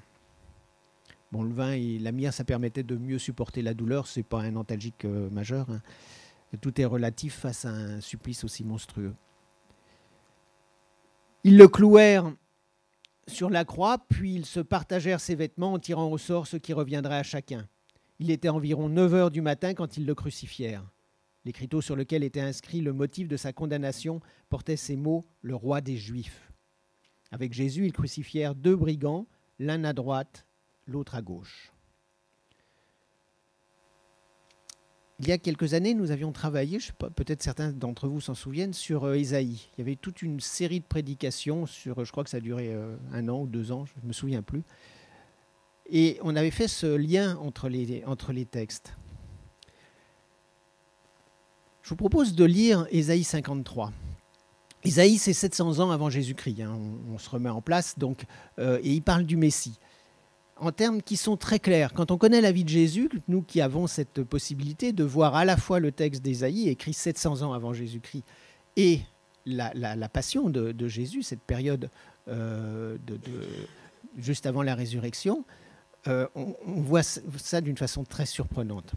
Bon, 1.32 1.42
le 1.42 1.54
vin 1.54 1.72
et 1.72 1.98
la 1.98 2.12
myrrhe, 2.12 2.34
ça 2.34 2.44
permettait 2.44 2.82
de 2.82 2.94
mieux 2.94 3.18
supporter 3.18 3.62
la 3.62 3.72
douleur. 3.72 4.06
Ce 4.06 4.20
n'est 4.20 4.24
pas 4.24 4.42
un 4.42 4.54
antalgique 4.54 5.06
euh, 5.06 5.30
majeur. 5.30 5.70
Hein. 5.70 5.80
Tout 6.60 6.78
est 6.78 6.84
relatif 6.84 7.34
face 7.34 7.64
à 7.64 7.70
un 7.70 8.02
supplice 8.02 8.44
aussi 8.44 8.64
monstrueux. 8.64 9.14
Ils 11.42 11.56
le 11.56 11.68
clouèrent 11.68 12.30
sur 13.26 13.48
la 13.48 13.64
croix, 13.64 13.96
puis 14.10 14.34
ils 14.34 14.44
se 14.44 14.60
partagèrent 14.60 15.20
ses 15.20 15.34
vêtements 15.34 15.72
en 15.72 15.78
tirant 15.78 16.10
au 16.10 16.18
sort 16.18 16.46
ce 16.46 16.58
qui 16.58 16.74
reviendrait 16.74 17.16
à 17.16 17.22
chacun. 17.22 17.66
Il 18.18 18.30
était 18.30 18.50
environ 18.50 18.90
9 18.90 19.14
heures 19.14 19.30
du 19.30 19.40
matin 19.40 19.72
quand 19.72 19.96
ils 19.96 20.04
le 20.04 20.14
crucifièrent. 20.14 20.84
L'écriteau 21.46 21.80
sur 21.80 21.96
lequel 21.96 22.24
était 22.24 22.42
inscrit 22.42 22.82
le 22.82 22.92
motif 22.92 23.26
de 23.26 23.38
sa 23.38 23.54
condamnation 23.54 24.20
portait 24.50 24.76
ces 24.76 24.96
mots 24.96 25.24
Le 25.40 25.56
roi 25.56 25.80
des 25.80 25.96
Juifs. 25.96 26.52
Avec 27.30 27.54
Jésus, 27.54 27.86
ils 27.86 27.92
crucifièrent 27.92 28.54
deux 28.54 28.76
brigands, 28.76 29.26
l'un 29.58 29.82
à 29.84 29.94
droite 29.94 30.46
l'autre 30.86 31.14
à 31.14 31.22
gauche. 31.22 31.72
Il 35.22 35.28
y 35.28 35.32
a 35.32 35.38
quelques 35.38 35.74
années, 35.74 35.94
nous 35.94 36.10
avions 36.10 36.32
travaillé, 36.32 36.78
peut-être 37.14 37.44
certains 37.44 37.70
d'entre 37.70 38.08
vous 38.08 38.20
s'en 38.20 38.34
souviennent, 38.34 38.72
sur 38.72 39.04
euh, 39.04 39.14
Ésaïe. 39.14 39.68
Il 39.76 39.78
y 39.78 39.82
avait 39.82 39.94
toute 39.94 40.20
une 40.20 40.40
série 40.40 40.80
de 40.80 40.84
prédications 40.84 41.64
sur, 41.64 42.04
je 42.04 42.10
crois 42.10 42.24
que 42.24 42.30
ça 42.30 42.38
a 42.38 42.40
duré 42.40 42.74
euh, 42.74 42.96
un 43.12 43.28
an 43.28 43.42
ou 43.42 43.46
deux 43.46 43.70
ans, 43.70 43.84
je 43.84 43.92
ne 44.02 44.08
me 44.08 44.12
souviens 44.12 44.42
plus. 44.42 44.64
Et 45.88 46.18
on 46.22 46.34
avait 46.34 46.50
fait 46.50 46.66
ce 46.66 46.86
lien 46.86 47.36
entre 47.36 47.68
les, 47.68 48.46
textes. 48.46 48.96
Je 51.82 51.90
vous 51.90 51.96
propose 51.96 52.34
de 52.34 52.44
lire 52.44 52.86
Ésaïe 52.90 53.22
53. 53.22 53.92
Ésaïe, 54.82 55.18
c'est 55.18 55.32
700 55.32 55.78
ans 55.78 55.90
avant 55.92 56.10
Jésus-Christ. 56.10 56.62
Hein. 56.62 56.76
on, 57.12 57.18
se 57.18 57.30
remet 57.30 57.50
en 57.50 57.62
place, 57.62 57.96
donc, 57.96 58.24
euh, 58.58 58.80
et 58.82 58.92
il 58.92 59.02
parle 59.02 59.24
du 59.24 59.36
Messie 59.36 59.78
en 60.56 60.72
termes 60.72 61.02
qui 61.02 61.16
sont 61.16 61.36
très 61.36 61.58
clairs. 61.58 61.92
Quand 61.92 62.10
on 62.10 62.18
connaît 62.18 62.40
la 62.40 62.52
vie 62.52 62.64
de 62.64 62.68
Jésus, 62.68 63.08
nous 63.28 63.42
qui 63.42 63.60
avons 63.60 63.86
cette 63.86 64.22
possibilité 64.22 64.92
de 64.92 65.04
voir 65.04 65.34
à 65.34 65.44
la 65.44 65.56
fois 65.56 65.80
le 65.80 65.92
texte 65.92 66.22
d'Ésaïe, 66.22 66.68
écrit 66.68 66.92
700 66.92 67.42
ans 67.42 67.52
avant 67.52 67.72
Jésus-Christ, 67.72 68.24
et 68.76 69.00
la, 69.44 70.08
passion 70.08 70.50
de, 70.50 70.88
Jésus, 70.88 71.22
cette 71.22 71.42
période 71.42 71.90
euh, 72.28 72.96
juste 74.16 74.46
avant 74.46 74.62
la 74.62 74.74
résurrection, 74.74 75.44
euh, 76.08 76.26
on, 76.34 76.54
voit 76.80 77.02
ça 77.02 77.60
d'une 77.60 77.76
façon 77.76 78.04
très 78.04 78.26
surprenante. 78.26 78.92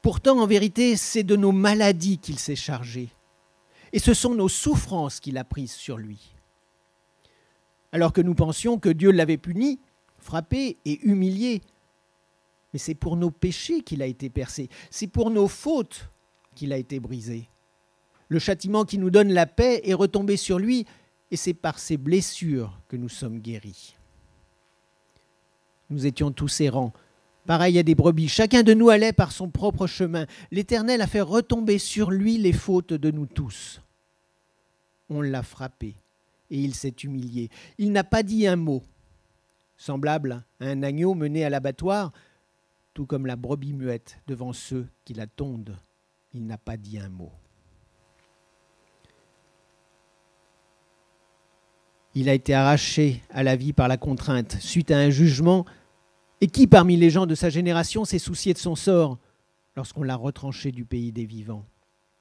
Pourtant, 0.00 0.38
en 0.40 0.46
vérité, 0.46 0.96
c'est 0.96 1.22
de 1.22 1.36
nos 1.36 1.52
maladies 1.52 2.18
qu'il 2.18 2.38
s'est 2.38 2.56
chargé, 2.56 3.10
et 3.92 3.98
ce 3.98 4.14
sont 4.14 4.34
nos 4.34 4.48
souffrances 4.48 5.20
qu'il 5.20 5.38
a 5.38 5.44
prises 5.44 5.72
sur 5.72 5.98
lui. 5.98 6.34
Alors 7.92 8.12
que 8.12 8.22
nous 8.22 8.34
pensions 8.34 8.78
que 8.78 8.88
Dieu 8.88 9.10
l'avait 9.10 9.36
puni, 9.36 9.78
frappé 10.22 10.78
et 10.84 11.00
humilié. 11.02 11.60
Mais 12.72 12.78
c'est 12.78 12.94
pour 12.94 13.16
nos 13.16 13.30
péchés 13.30 13.82
qu'il 13.82 14.00
a 14.00 14.06
été 14.06 14.30
percé, 14.30 14.68
c'est 14.90 15.06
pour 15.08 15.30
nos 15.30 15.48
fautes 15.48 16.08
qu'il 16.54 16.72
a 16.72 16.78
été 16.78 17.00
brisé. 17.00 17.48
Le 18.28 18.38
châtiment 18.38 18.84
qui 18.84 18.96
nous 18.96 19.10
donne 19.10 19.32
la 19.32 19.46
paix 19.46 19.82
est 19.84 19.94
retombé 19.94 20.38
sur 20.38 20.58
lui, 20.58 20.86
et 21.30 21.36
c'est 21.36 21.54
par 21.54 21.78
ses 21.78 21.96
blessures 21.96 22.78
que 22.88 22.96
nous 22.96 23.08
sommes 23.08 23.40
guéris. 23.40 23.94
Nous 25.90 26.06
étions 26.06 26.30
tous 26.30 26.62
errants, 26.62 26.94
pareil 27.46 27.78
à 27.78 27.82
des 27.82 27.94
brebis, 27.94 28.28
chacun 28.28 28.62
de 28.62 28.72
nous 28.72 28.88
allait 28.88 29.12
par 29.12 29.32
son 29.32 29.50
propre 29.50 29.86
chemin. 29.86 30.26
L'Éternel 30.50 31.02
a 31.02 31.06
fait 31.06 31.20
retomber 31.20 31.78
sur 31.78 32.10
lui 32.10 32.38
les 32.38 32.52
fautes 32.52 32.94
de 32.94 33.10
nous 33.10 33.26
tous. 33.26 33.82
On 35.10 35.20
l'a 35.20 35.42
frappé, 35.42 35.96
et 36.50 36.58
il 36.58 36.74
s'est 36.74 36.96
humilié. 37.02 37.50
Il 37.76 37.92
n'a 37.92 38.04
pas 38.04 38.22
dit 38.22 38.46
un 38.46 38.56
mot, 38.56 38.82
semblable 39.82 40.44
à 40.60 40.66
un 40.66 40.82
agneau 40.84 41.14
mené 41.14 41.44
à 41.44 41.50
l'abattoir, 41.50 42.12
tout 42.94 43.04
comme 43.04 43.26
la 43.26 43.36
brebis 43.36 43.72
muette 43.72 44.20
devant 44.28 44.52
ceux 44.52 44.86
qui 45.04 45.12
la 45.12 45.26
tondent. 45.26 45.76
Il 46.32 46.46
n'a 46.46 46.56
pas 46.56 46.76
dit 46.76 46.98
un 46.98 47.08
mot. 47.08 47.32
Il 52.14 52.28
a 52.28 52.34
été 52.34 52.54
arraché 52.54 53.22
à 53.30 53.42
la 53.42 53.56
vie 53.56 53.72
par 53.72 53.88
la 53.88 53.96
contrainte, 53.96 54.56
suite 54.60 54.90
à 54.90 54.98
un 54.98 55.10
jugement. 55.10 55.64
Et 56.40 56.46
qui 56.46 56.66
parmi 56.66 56.96
les 56.96 57.10
gens 57.10 57.26
de 57.26 57.34
sa 57.34 57.50
génération 57.50 58.04
s'est 58.04 58.18
soucié 58.18 58.52
de 58.52 58.58
son 58.58 58.76
sort 58.76 59.18
lorsqu'on 59.74 60.02
l'a 60.04 60.16
retranché 60.16 60.70
du 60.70 60.84
pays 60.84 61.10
des 61.10 61.26
vivants? 61.26 61.66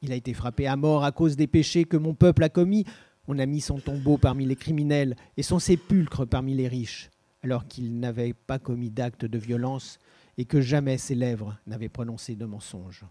Il 0.01 0.11
a 0.11 0.15
été 0.15 0.33
frappé 0.33 0.65
à 0.65 0.75
mort 0.75 1.03
à 1.03 1.11
cause 1.11 1.35
des 1.35 1.47
péchés 1.47 1.85
que 1.85 1.97
mon 1.97 2.15
peuple 2.15 2.43
a 2.43 2.49
commis. 2.49 2.85
On 3.27 3.37
a 3.37 3.45
mis 3.45 3.61
son 3.61 3.77
tombeau 3.77 4.17
parmi 4.17 4.45
les 4.45 4.55
criminels 4.55 5.15
et 5.37 5.43
son 5.43 5.59
sépulcre 5.59 6.25
parmi 6.25 6.55
les 6.55 6.67
riches 6.67 7.10
alors 7.43 7.67
qu'il 7.67 7.99
n'avait 7.99 8.33
pas 8.33 8.59
commis 8.59 8.89
d'acte 8.89 9.25
de 9.25 9.37
violence 9.37 9.99
et 10.37 10.45
que 10.45 10.61
jamais 10.61 10.97
ses 10.97 11.15
lèvres 11.15 11.57
n'avaient 11.67 11.89
prononcé 11.89 12.35
de 12.35 12.45
mensonge. 12.45 13.03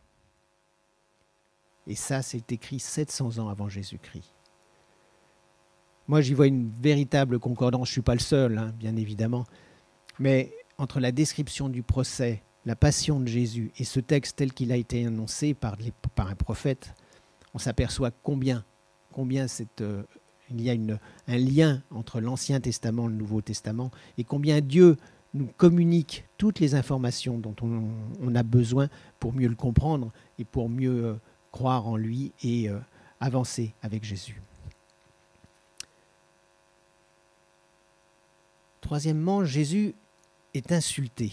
Et 1.87 1.95
ça, 1.95 2.23
c'est 2.23 2.53
écrit 2.53 2.79
700 2.79 3.39
ans 3.39 3.49
avant 3.49 3.69
Jésus-Christ. 3.69 4.33
Moi, 6.07 6.21
j'y 6.21 6.35
vois 6.35 6.47
une 6.47 6.71
véritable 6.81 7.39
concordance. 7.39 7.89
Je 7.89 7.93
ne 7.93 7.95
suis 7.95 8.03
pas 8.03 8.15
le 8.15 8.21
seul, 8.21 8.59
hein, 8.59 8.73
bien 8.79 8.97
évidemment. 8.97 9.45
Mais 10.19 10.53
entre 10.79 11.01
la 11.01 11.13
description 11.13 11.69
du 11.69 11.83
procès, 11.83 12.43
la 12.65 12.77
passion 12.77 13.21
de 13.21 13.27
Jésus 13.27 13.71
et 13.79 13.85
ce 13.85 14.01
texte 14.01 14.37
tel 14.37 14.53
qu'il 14.53 14.73
a 14.73 14.77
été 14.77 15.07
annoncé 15.07 15.55
par, 15.55 15.77
un 16.17 16.35
prophète, 16.35 16.95
on 17.55 17.59
s'aperçoit 17.59 18.11
combien, 18.11 18.65
combien 19.13 19.49
cette 19.49 19.81
euh, 19.81 20.03
il 20.51 20.61
y 20.61 20.71
a 20.71 20.75
un 21.29 21.39
lien 21.39 21.83
entre 21.91 22.21
l'Ancien 22.21 22.61
Testament 22.61 23.07
et 23.07 23.13
le 23.13 23.17
Nouveau 23.17 23.41
Testament, 23.41 23.91
et 24.19 24.25
combien 24.25 24.61
Dieu 24.61 24.97
nous 25.35 25.47
communique 25.57 26.25
toutes 26.39 26.59
les 26.61 26.75
informations 26.75 27.39
dont 27.39 27.55
on, 27.63 28.35
a 28.35 28.43
besoin 28.43 28.89
pour 29.19 29.33
mieux 29.33 29.49
le 29.49 29.55
comprendre 29.55 30.13
et 30.39 30.45
pour 30.45 30.69
mieux 30.69 31.05
euh, 31.05 31.15
croire 31.53 31.87
en 31.87 31.97
lui 31.97 32.33
et 32.43 32.69
euh, 32.69 32.79
avancer 33.21 33.75
avec 33.83 34.05
Jésus. 34.05 34.41
Troisièmement, 38.81 39.45
Jésus 39.45 39.95
est 40.55 40.73
insulté. 40.73 41.33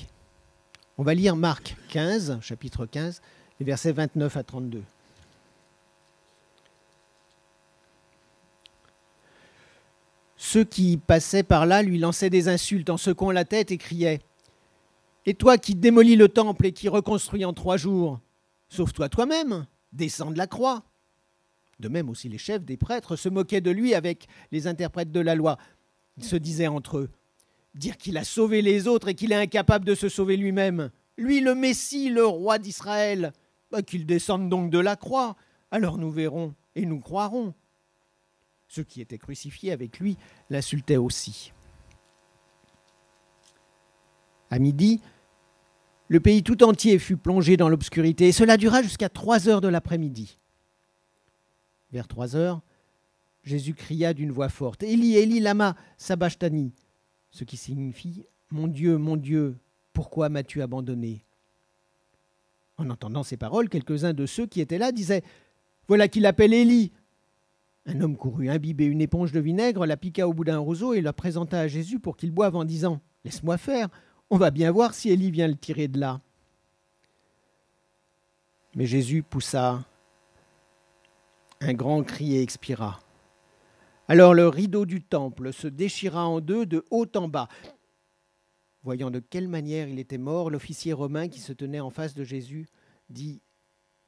On 1.00 1.03
va 1.03 1.15
lire 1.15 1.36
Marc 1.36 1.75
15, 1.89 2.39
chapitre 2.41 2.86
15, 2.86 3.21
les 3.59 3.65
versets 3.65 3.93
29 3.93 4.38
à 4.38 4.43
32. 4.43 4.83
Ceux 10.49 10.63
qui 10.63 10.95
passaient 10.95 11.43
par 11.43 11.65
là 11.65 11.83
lui 11.83 11.99
lançaient 11.99 12.29
des 12.29 12.47
insultes 12.47 12.89
en 12.89 12.95
secouant 12.95 13.33
la 13.33 13.43
tête 13.43 13.69
et 13.69 13.77
criaient 13.77 14.21
Et 15.25 15.33
toi 15.33 15.57
qui 15.57 15.75
démolis 15.75 16.15
le 16.15 16.29
temple 16.29 16.67
et 16.67 16.71
qui 16.71 16.87
reconstruis 16.87 17.43
en 17.43 17.51
trois 17.51 17.75
jours, 17.75 18.21
sauve-toi 18.69 19.09
toi-même, 19.09 19.65
descends 19.91 20.31
de 20.31 20.37
la 20.37 20.47
croix. 20.47 20.85
De 21.81 21.89
même 21.89 22.09
aussi 22.09 22.29
les 22.29 22.37
chefs 22.37 22.63
des 22.63 22.77
prêtres 22.77 23.17
se 23.17 23.27
moquaient 23.27 23.59
de 23.59 23.71
lui 23.71 23.93
avec 23.93 24.27
les 24.53 24.67
interprètes 24.67 25.11
de 25.11 25.19
la 25.19 25.35
loi. 25.35 25.57
Ils 26.15 26.23
se 26.23 26.37
disaient 26.37 26.67
entre 26.67 26.99
eux 26.99 27.09
Dire 27.75 27.97
qu'il 27.97 28.15
a 28.15 28.23
sauvé 28.23 28.61
les 28.61 28.87
autres 28.87 29.09
et 29.09 29.15
qu'il 29.15 29.33
est 29.33 29.35
incapable 29.35 29.83
de 29.83 29.95
se 29.95 30.07
sauver 30.07 30.37
lui-même. 30.37 30.91
Lui, 31.17 31.41
le 31.41 31.55
Messie, 31.55 32.09
le 32.09 32.25
roi 32.25 32.57
d'Israël. 32.57 33.33
Bah, 33.69 33.81
qu'il 33.81 34.05
descende 34.05 34.47
donc 34.47 34.69
de 34.69 34.79
la 34.79 34.95
croix. 34.95 35.35
Alors 35.71 35.97
nous 35.97 36.09
verrons 36.09 36.55
et 36.73 36.85
nous 36.85 37.01
croirons. 37.01 37.53
Ceux 38.67 38.83
qui 38.83 39.01
étaient 39.01 39.17
crucifiés 39.17 39.71
avec 39.71 40.00
lui 40.00 40.17
l'insultaient 40.50 40.97
aussi. 40.97 41.51
À 44.50 44.59
midi, 44.59 45.01
le 46.09 46.19
pays 46.19 46.43
tout 46.43 46.63
entier 46.63 47.00
fut 47.00 47.17
plongé 47.17 47.57
dans 47.57 47.69
l'obscurité, 47.69 48.27
et 48.27 48.31
cela 48.31 48.57
dura 48.57 48.81
jusqu'à 48.81 49.09
trois 49.09 49.50
heures 49.50 49.62
de 49.62 49.67
l'après-midi. 49.67 50.38
Vers 51.91 52.07
trois 52.07 52.36
heures, 52.36 52.62
Jésus 53.43 53.74
cria 53.74 54.13
d'une 54.13 54.31
voix 54.31 54.50
forte 54.50 54.83
Élie, 54.83 55.15
Élie, 55.15 55.39
lama 55.39 55.75
sabachthani, 55.97 56.74
ce 57.31 57.43
qui 57.43 57.57
signifie 57.57 58.25
Mon 58.51 58.67
Dieu, 58.67 58.97
mon 58.97 59.17
Dieu, 59.17 59.57
pourquoi 59.93 60.29
m'as-tu 60.29 60.62
abandonné? 60.62 61.25
En 62.77 62.89
entendant 62.89 63.24
ces 63.24 63.38
paroles, 63.38 63.69
quelques-uns 63.69 64.13
de 64.13 64.25
ceux 64.25 64.45
qui 64.45 64.62
étaient 64.62 64.77
là 64.77 64.91
disaient 64.91 65.24
Voilà 65.88 66.07
qu'il 66.07 66.25
appelle 66.25 66.53
Élie. 66.53 66.91
Un 67.88 68.01
homme 68.01 68.17
courut 68.17 68.50
imbiber 68.50 68.86
une 68.86 69.00
éponge 69.00 69.32
de 69.32 69.39
vinaigre, 69.39 69.86
la 69.86 69.96
piqua 69.96 70.27
au 70.27 70.34
bout 70.34 70.44
d'un 70.44 70.58
roseau 70.60 70.94
et 70.94 71.01
la 71.01 71.13
présenta 71.13 71.62
à 71.62 71.67
Jésus 71.67 72.00
pour 72.00 72.17
qu'il 72.17 72.32
boive 72.32 72.58
en 72.58 72.65
disant 72.65 73.00
Laisse-moi 73.24 73.58
faire, 73.58 73.88
on 74.29 74.38
va 74.38 74.51
bien 74.51 74.72
voir 74.72 74.94
si 74.94 75.10
Élie 75.10 75.32
vient 75.32 75.48
le 75.48 75.56
tirer 75.56 75.88
de 75.88 75.98
là. 76.00 76.20
Mais 78.75 78.86
Jésus 78.86 79.24
poussa 79.24 79.86
un 81.62 81.74
grand 81.74 82.03
cri 82.03 82.36
et 82.36 82.41
expira. 82.41 83.00
Alors 84.10 84.34
le 84.34 84.48
rideau 84.50 84.86
du 84.86 85.01
temple 85.01 85.53
se 85.53 85.67
déchira 85.67 86.27
en 86.27 86.41
deux 86.41 86.65
de 86.65 86.84
haut 86.91 87.08
en 87.15 87.29
bas. 87.29 87.48
Voyant 88.84 89.12
de 89.12 89.20
quelle 89.20 89.48
manière 89.48 89.88
il 89.88 90.00
était 90.00 90.17
mort, 90.17 90.50
l'officier 90.50 90.94
romain 90.94 91.27
qui 91.29 91.39
se 91.39 91.53
tenait 91.53 91.79
en 91.79 91.89
face 91.89 92.13
de 92.13 92.24
Jésus 92.24 92.67
dit 93.10 93.41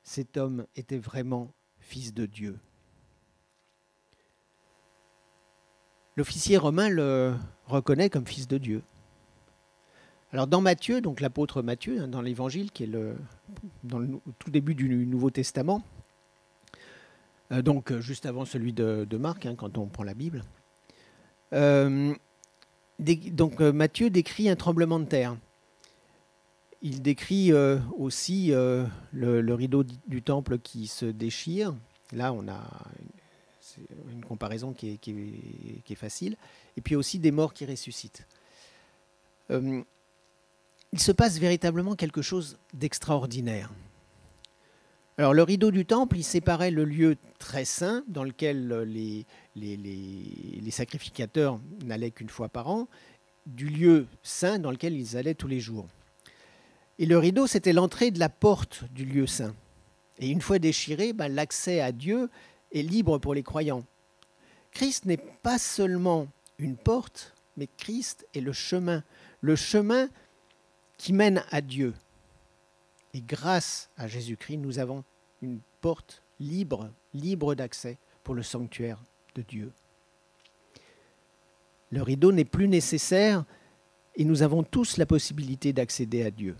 Cet 0.03 0.37
homme 0.37 0.67
était 0.75 0.97
vraiment 0.97 1.53
fils 1.79 2.13
de 2.13 2.25
Dieu. 2.25 2.59
L'officier 6.19 6.57
romain 6.57 6.89
le 6.89 7.33
reconnaît 7.65 8.09
comme 8.09 8.27
fils 8.27 8.45
de 8.45 8.57
Dieu. 8.57 8.81
Alors 10.33 10.47
dans 10.47 10.59
Matthieu, 10.59 10.99
donc 10.99 11.21
l'apôtre 11.21 11.61
Matthieu, 11.61 12.01
hein, 12.01 12.09
dans 12.09 12.21
l'Évangile, 12.21 12.71
qui 12.71 12.83
est 12.83 12.87
le, 12.87 13.15
dans 13.85 13.99
le 13.99 14.09
tout 14.37 14.51
début 14.51 14.75
du 14.75 15.05
Nouveau 15.05 15.29
Testament, 15.29 15.81
euh, 17.53 17.61
donc 17.61 17.91
euh, 17.91 18.01
juste 18.01 18.25
avant 18.25 18.43
celui 18.43 18.73
de, 18.73 19.07
Marc, 19.17 19.45
hein, 19.45 19.55
quand 19.55 19.77
on 19.77 19.87
prend 19.87 20.03
la 20.03 20.13
Bible, 20.13 20.43
euh, 21.53 22.13
donc 22.99 23.61
Matthieu 23.61 24.09
décrit 24.09 24.49
un 24.49 24.57
tremblement 24.57 24.99
de 24.99 25.05
terre. 25.05 25.37
Il 26.81 27.01
décrit 27.01 27.53
aussi 27.97 28.51
le, 28.51 29.53
rideau 29.53 29.83
du 29.83 30.21
temple 30.21 30.59
qui 30.59 30.87
se 30.87 31.05
déchire. 31.05 31.73
Là, 32.11 32.33
on 32.33 32.47
a 32.49 32.59
une 34.11 34.23
comparaison 34.23 34.73
qui 34.73 34.99
est, 35.05 35.95
facile. 35.95 36.37
Et 36.77 36.81
puis 36.81 36.95
aussi 36.95 37.19
des 37.19 37.31
morts 37.31 37.53
qui 37.53 37.65
ressuscitent. 37.65 38.25
Euh, 39.51 39.81
il 40.91 40.99
se 40.99 41.11
passe 41.11 41.37
véritablement 41.37 41.95
quelque 41.95 42.21
chose 42.21 42.57
d'extraordinaire. 42.73 43.71
Alors 45.17 45.33
le 45.33 45.43
rideau 45.43 45.69
du 45.69 45.85
temple, 45.85 46.17
il 46.17 46.23
séparait 46.23 46.71
le 46.71 46.85
lieu 46.85 47.17
très 47.39 47.65
saint 47.65 48.03
dans 48.07 48.23
lequel 48.23 48.69
les, 49.55 50.71
sacrificateurs 50.71 51.59
n'allaient 51.83 52.11
qu'une 52.11 52.29
fois 52.29 52.47
par 52.47 52.69
an, 52.69 52.87
du 53.45 53.67
lieu 53.67 54.07
saint 54.23 54.59
dans 54.59 54.71
lequel 54.71 54.95
ils 54.95 55.17
allaient 55.17 55.33
tous 55.33 55.47
les 55.47 55.59
jours. 55.59 55.87
Et 56.99 57.05
le 57.05 57.17
rideau, 57.17 57.47
c'était 57.47 57.73
l'entrée 57.73 58.11
de 58.11 58.19
la 58.19 58.29
porte 58.29 58.85
du 58.91 59.03
lieu 59.05 59.27
saint. 59.27 59.53
Et 60.19 60.29
une 60.29 60.41
fois 60.41 60.59
déchiré, 60.59 61.13
ben, 61.13 61.27
l'accès 61.27 61.81
à 61.81 61.91
Dieu 61.91 62.29
est 62.71 62.81
libre 62.81 63.17
pour 63.17 63.33
les 63.33 63.43
croyants. 63.43 63.83
Christ 64.71 65.05
n'est 65.05 65.17
pas 65.17 65.57
seulement 65.57 66.27
une 66.57 66.77
porte, 66.77 67.33
mais 67.57 67.67
Christ 67.77 68.27
est 68.33 68.41
le 68.41 68.53
chemin, 68.53 69.03
le 69.41 69.55
chemin 69.55 70.09
qui 70.97 71.13
mène 71.13 71.43
à 71.51 71.61
Dieu. 71.61 71.93
Et 73.13 73.21
grâce 73.21 73.89
à 73.97 74.07
Jésus-Christ, 74.07 74.57
nous 74.57 74.79
avons 74.79 75.03
une 75.41 75.59
porte 75.81 76.21
libre, 76.39 76.91
libre 77.13 77.55
d'accès 77.55 77.97
pour 78.23 78.35
le 78.35 78.43
sanctuaire 78.43 79.01
de 79.35 79.41
Dieu. 79.41 79.71
Le 81.91 82.03
rideau 82.03 82.31
n'est 82.31 82.45
plus 82.45 82.67
nécessaire 82.67 83.45
et 84.15 84.25
nous 84.25 84.43
avons 84.43 84.63
tous 84.63 84.97
la 84.97 85.05
possibilité 85.05 85.73
d'accéder 85.73 86.23
à 86.23 86.29
Dieu. 86.29 86.55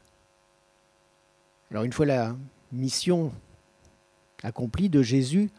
Alors 1.70 1.84
une 1.84 1.94
fois 1.94 2.06
la 2.06 2.36
mission 2.72 3.32
accomplie 4.42 4.90
de 4.90 5.04
Jésus, 5.04 5.52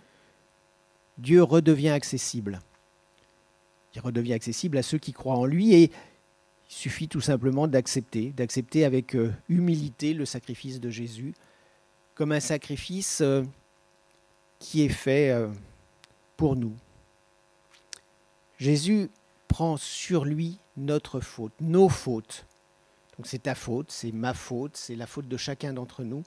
Dieu 1.21 1.43
redevient 1.43 1.91
accessible. 1.91 2.61
Il 3.95 4.01
redevient 4.01 4.33
accessible 4.33 4.79
à 4.79 4.83
ceux 4.83 4.99
qui 4.99 5.13
croient 5.13 5.37
en 5.37 5.45
lui 5.45 5.75
et 5.75 5.85
il 5.85 6.75
suffit 6.75 7.09
tout 7.09 7.21
simplement 7.21 7.69
d'accepter, 7.69 8.31
d'accepter 8.31 8.85
avec 8.85 9.15
euh, 9.15 9.33
humilité 9.49 10.15
le 10.15 10.25
sacrifice 10.25 10.81
de 10.81 10.89
Jésus 10.89 11.35
comme 12.15 12.33
un 12.33 12.41
sacrifice 12.41 13.21
euh, 13.21 13.43
qui 14.59 14.83
est 14.83 14.89
fait 14.89 15.31
euh, 15.31 15.49
pour 16.37 16.57
nous. 16.57 16.75
Jésus 18.59 19.11
prend 19.49 19.77
sur 19.77 20.25
lui 20.25 20.59
notre 20.77 21.21
faute, 21.21 21.53
nos 21.61 21.89
fautes. 21.89 22.47
Donc 23.17 23.27
c'est 23.27 23.43
ta 23.43 23.55
faute, 23.55 23.91
c'est 23.91 24.13
ma 24.13 24.33
faute, 24.33 24.77
c'est 24.77 24.97
la 24.97 25.07
faute 25.07 25.29
de 25.29 25.37
chacun 25.37 25.73
d'entre 25.73 26.03
nous 26.03 26.23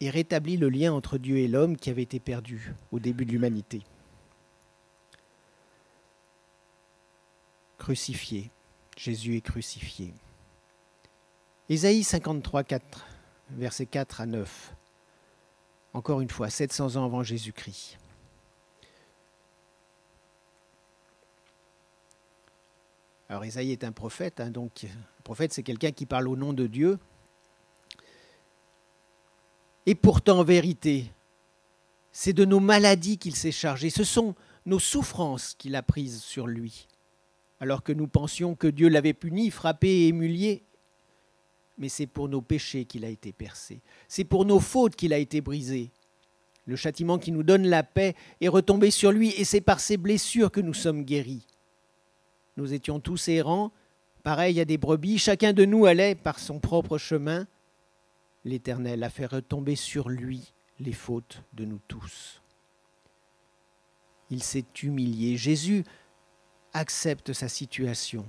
et 0.00 0.10
rétablit 0.10 0.56
le 0.56 0.68
lien 0.68 0.92
entre 0.92 1.18
Dieu 1.18 1.38
et 1.38 1.48
l'homme 1.48 1.76
qui 1.76 1.90
avait 1.90 2.02
été 2.02 2.20
perdu 2.20 2.74
au 2.92 2.98
début 2.98 3.24
de 3.24 3.32
l'humanité. 3.32 3.82
Crucifié, 7.78 8.50
Jésus 8.96 9.36
est 9.36 9.40
crucifié. 9.40 10.14
Ésaïe 11.68 12.02
53, 12.02 12.64
4, 12.64 13.06
versets 13.50 13.86
4 13.86 14.20
à 14.20 14.26
9. 14.26 14.74
Encore 15.94 16.20
une 16.20 16.30
fois, 16.30 16.50
700 16.50 16.96
ans 16.96 17.04
avant 17.04 17.22
Jésus-Christ. 17.22 17.98
Alors 23.28 23.44
Ésaïe 23.44 23.72
est 23.72 23.84
un 23.84 23.92
prophète, 23.92 24.40
hein, 24.40 24.50
donc 24.50 24.84
un 24.84 25.22
prophète 25.22 25.52
c'est 25.52 25.62
quelqu'un 25.62 25.92
qui 25.92 26.06
parle 26.06 26.28
au 26.28 26.36
nom 26.36 26.52
de 26.52 26.66
Dieu, 26.66 26.98
et 29.86 29.94
pourtant, 29.94 30.40
en 30.40 30.44
vérité, 30.44 31.10
c'est 32.12 32.32
de 32.32 32.44
nos 32.44 32.60
maladies 32.60 33.18
qu'il 33.18 33.36
s'est 33.36 33.52
chargé, 33.52 33.90
ce 33.90 34.04
sont 34.04 34.34
nos 34.66 34.78
souffrances 34.78 35.54
qu'il 35.54 35.74
a 35.74 35.82
prises 35.82 36.22
sur 36.22 36.46
lui. 36.46 36.86
Alors 37.60 37.82
que 37.82 37.92
nous 37.92 38.08
pensions 38.08 38.54
que 38.54 38.66
Dieu 38.66 38.88
l'avait 38.88 39.12
puni, 39.12 39.50
frappé 39.50 39.88
et 39.88 40.08
humilié, 40.08 40.64
mais 41.76 41.88
c'est 41.88 42.06
pour 42.06 42.28
nos 42.28 42.40
péchés 42.40 42.84
qu'il 42.84 43.04
a 43.04 43.08
été 43.08 43.32
percé, 43.32 43.80
c'est 44.08 44.24
pour 44.24 44.44
nos 44.44 44.60
fautes 44.60 44.96
qu'il 44.96 45.12
a 45.12 45.18
été 45.18 45.40
brisé. 45.40 45.90
Le 46.66 46.76
châtiment 46.76 47.18
qui 47.18 47.30
nous 47.30 47.42
donne 47.42 47.66
la 47.66 47.82
paix 47.82 48.14
est 48.40 48.48
retombé 48.48 48.90
sur 48.90 49.12
lui, 49.12 49.34
et 49.36 49.44
c'est 49.44 49.60
par 49.60 49.80
ses 49.80 49.96
blessures 49.96 50.50
que 50.50 50.60
nous 50.60 50.72
sommes 50.72 51.04
guéris. 51.04 51.46
Nous 52.56 52.72
étions 52.72 53.00
tous 53.00 53.28
errants, 53.28 53.72
pareils 54.22 54.60
à 54.60 54.64
des 54.64 54.78
brebis, 54.78 55.18
chacun 55.18 55.52
de 55.52 55.64
nous 55.64 55.84
allait 55.84 56.14
par 56.14 56.38
son 56.38 56.60
propre 56.60 56.96
chemin, 56.96 57.46
l'Éternel 58.44 59.02
a 59.02 59.10
fait 59.10 59.26
retomber 59.26 59.76
sur 59.76 60.08
lui 60.08 60.52
les 60.78 60.92
fautes 60.92 61.42
de 61.52 61.64
nous 61.64 61.80
tous. 61.88 62.42
Il 64.30 64.42
s'est 64.42 64.64
humilié. 64.82 65.36
Jésus 65.36 65.84
accepte 66.72 67.32
sa 67.32 67.48
situation. 67.48 68.26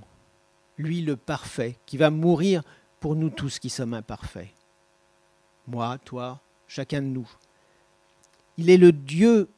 lui 0.78 1.00
le 1.00 1.16
parfait, 1.16 1.78
qui 1.86 1.96
va 1.96 2.10
mourir 2.10 2.62
pour 3.00 3.16
nous 3.16 3.30
tous 3.30 3.58
qui 3.58 3.70
sommes 3.70 3.94
imparfaits. 3.94 4.52
Moi, 5.66 5.96
toi, 6.04 6.42
chacun 6.68 7.00
de 7.00 7.06
nous. 7.06 7.30
Il 8.58 8.68
est 8.68 8.76
le 8.76 8.92
Dieu 8.92 9.48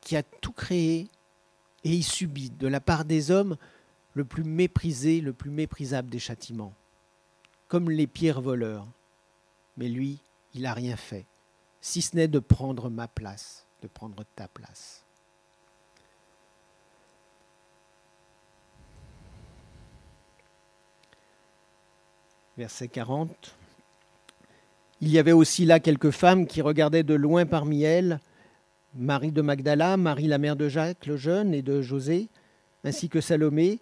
qui 0.00 0.16
a 0.16 0.22
tout 0.22 0.52
créé 0.52 1.08
et 1.84 1.90
il 1.90 2.02
subit 2.02 2.50
de 2.50 2.66
la 2.66 2.80
part 2.80 3.04
des 3.04 3.30
hommes 3.30 3.56
le 4.14 4.24
plus 4.24 4.44
méprisé, 4.44 5.20
le 5.20 5.32
plus 5.32 5.50
méprisable 5.50 6.10
des 6.10 6.18
châtiments, 6.18 6.74
comme 7.72 7.88
les 7.88 8.06
pires 8.06 8.42
voleurs. 8.42 8.86
Mais 9.78 9.88
lui, 9.88 10.18
il 10.52 10.60
n'a 10.64 10.74
rien 10.74 10.94
fait, 10.94 11.24
si 11.80 12.02
ce 12.02 12.14
n'est 12.14 12.28
de 12.28 12.38
prendre 12.38 12.90
ma 12.90 13.08
place, 13.08 13.64
de 13.80 13.88
prendre 13.88 14.26
ta 14.36 14.46
place. 14.46 15.06
Verset 22.58 22.88
40. 22.88 23.56
Il 25.00 25.08
y 25.08 25.18
avait 25.18 25.32
aussi 25.32 25.64
là 25.64 25.80
quelques 25.80 26.10
femmes 26.10 26.46
qui 26.46 26.60
regardaient 26.60 27.02
de 27.02 27.14
loin 27.14 27.46
parmi 27.46 27.84
elles 27.84 28.20
Marie 28.94 29.32
de 29.32 29.40
Magdala, 29.40 29.96
Marie 29.96 30.26
la 30.26 30.36
mère 30.36 30.56
de 30.56 30.68
Jacques 30.68 31.06
le 31.06 31.16
jeune 31.16 31.54
et 31.54 31.62
de 31.62 31.80
José, 31.80 32.28
ainsi 32.84 33.08
que 33.08 33.22
Salomé. 33.22 33.80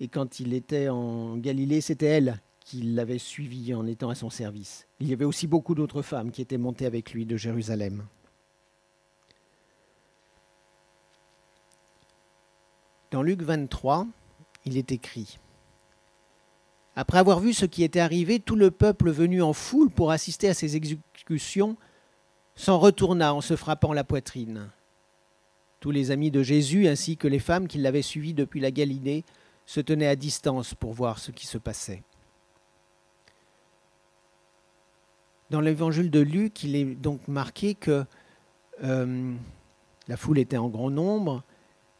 Et 0.00 0.08
quand 0.08 0.40
il 0.40 0.52
était 0.52 0.88
en 0.88 1.36
Galilée, 1.36 1.80
c'était 1.80 2.06
elle 2.06 2.40
qui 2.64 2.80
l'avait 2.80 3.18
suivi 3.18 3.74
en 3.74 3.86
étant 3.86 4.08
à 4.08 4.14
son 4.14 4.30
service. 4.30 4.88
Il 4.98 5.08
y 5.08 5.12
avait 5.12 5.26
aussi 5.26 5.46
beaucoup 5.46 5.74
d'autres 5.74 6.02
femmes 6.02 6.30
qui 6.30 6.40
étaient 6.40 6.58
montées 6.58 6.86
avec 6.86 7.12
lui 7.12 7.26
de 7.26 7.36
Jérusalem. 7.36 8.06
Dans 13.10 13.22
Luc 13.22 13.42
23, 13.42 14.06
il 14.64 14.78
est 14.78 14.90
écrit 14.90 15.38
Après 16.96 17.18
avoir 17.18 17.38
vu 17.38 17.52
ce 17.52 17.66
qui 17.66 17.84
était 17.84 18.00
arrivé, 18.00 18.40
tout 18.40 18.56
le 18.56 18.70
peuple 18.70 19.10
venu 19.10 19.42
en 19.42 19.52
foule 19.52 19.90
pour 19.90 20.10
assister 20.10 20.48
à 20.48 20.54
ces 20.54 20.74
exécutions 20.74 21.76
s'en 22.56 22.78
retourna 22.78 23.34
en 23.34 23.40
se 23.40 23.56
frappant 23.56 23.92
la 23.92 24.04
poitrine. 24.04 24.70
Tous 25.80 25.90
les 25.90 26.10
amis 26.10 26.30
de 26.30 26.42
Jésus 26.42 26.88
ainsi 26.88 27.18
que 27.18 27.28
les 27.28 27.38
femmes 27.38 27.68
qui 27.68 27.78
l'avaient 27.78 28.00
suivi 28.00 28.32
depuis 28.32 28.60
la 28.60 28.70
Galilée 28.70 29.24
se 29.66 29.80
tenaient 29.80 30.06
à 30.06 30.16
distance 30.16 30.74
pour 30.74 30.94
voir 30.94 31.18
ce 31.18 31.30
qui 31.30 31.46
se 31.46 31.58
passait. 31.58 32.02
Dans 35.50 35.60
l'évangile 35.60 36.10
de 36.10 36.20
Luc, 36.20 36.64
il 36.64 36.74
est 36.74 36.84
donc 36.84 37.28
marqué 37.28 37.74
que 37.74 38.04
euh, 38.82 39.34
la 40.08 40.16
foule 40.16 40.38
était 40.38 40.56
en 40.56 40.68
grand 40.68 40.90
nombre 40.90 41.42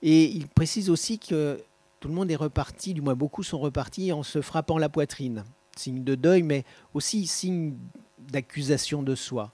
et 0.03 0.25
il 0.25 0.49
précise 0.49 0.91
aussi 0.91 1.19
que 1.19 1.63
tout 2.01 2.09
le 2.09 2.15
monde 2.15 2.31
est 2.31 2.37
reparti, 2.37 2.95
du 2.95 3.01
moins 3.01 3.15
beaucoup 3.15 3.43
sont 3.43 3.59
repartis 3.59 4.13
en 4.13 4.23
se 4.23 4.41
frappant 4.43 4.79
la 4.79 4.89
poitrine, 4.89 5.45
signe 5.77 6.05
de 6.05 6.15
deuil, 6.15 6.43
mais 6.43 6.65
aussi 6.93 7.27
signe 7.27 7.77
d'accusation 8.19 9.03
de 9.03 9.15
soi. 9.15 9.53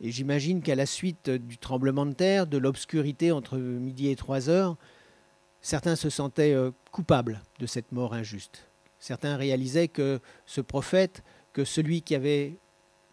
Et 0.00 0.10
j'imagine 0.10 0.62
qu'à 0.62 0.74
la 0.74 0.86
suite 0.86 1.30
du 1.30 1.58
tremblement 1.58 2.06
de 2.06 2.12
terre, 2.12 2.46
de 2.46 2.58
l'obscurité 2.58 3.32
entre 3.32 3.58
midi 3.58 4.08
et 4.08 4.16
trois 4.16 4.48
heures, 4.48 4.76
certains 5.62 5.96
se 5.96 6.10
sentaient 6.10 6.52
euh, 6.52 6.70
coupables 6.92 7.42
de 7.58 7.66
cette 7.66 7.90
mort 7.92 8.14
injuste. 8.14 8.68
Certains 8.98 9.36
réalisaient 9.36 9.88
que 9.88 10.20
ce 10.44 10.60
prophète, 10.60 11.22
que 11.56 11.64
celui 11.64 12.02
qui 12.02 12.14
avait 12.14 12.58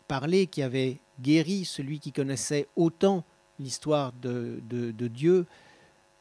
parlé, 0.10 0.48
qui 0.48 0.64
avait 0.64 1.00
guéri, 1.22 1.64
celui 1.64 2.02
qui 2.02 2.12
connaissait 2.12 2.68
autant 2.76 3.24
l'histoire 3.58 4.12
de, 4.12 4.60
Dieu, 5.08 5.46